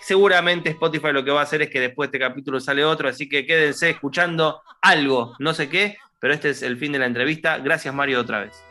[0.00, 3.08] seguramente Spotify lo que va a hacer es que después de este capítulo sale otro,
[3.08, 7.06] así que quédense escuchando algo, no sé qué, pero este es el fin de la
[7.06, 7.58] entrevista.
[7.58, 8.64] Gracias, Mario, otra vez.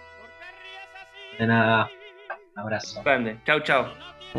[1.38, 1.90] De nada.
[2.56, 3.02] abrazo.
[3.04, 3.38] Grande.
[3.46, 3.88] Chau, chau.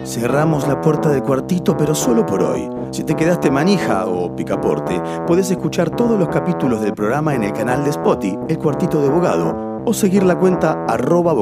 [0.04, 2.70] Cerramos la puerta del cuartito, pero solo por hoy.
[2.92, 7.52] Si te quedaste manija o picaporte, puedes escuchar todos los capítulos del programa en el
[7.52, 11.34] canal de Spotify, El Cuartito de Abogado, o seguir la cuenta arroba.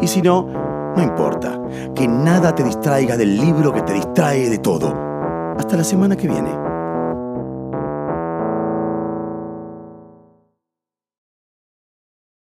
[0.00, 0.46] Y si no,
[0.96, 1.60] no importa.
[1.94, 4.94] Que nada te distraiga del libro que te distrae de todo.
[5.58, 6.71] Hasta la semana que viene.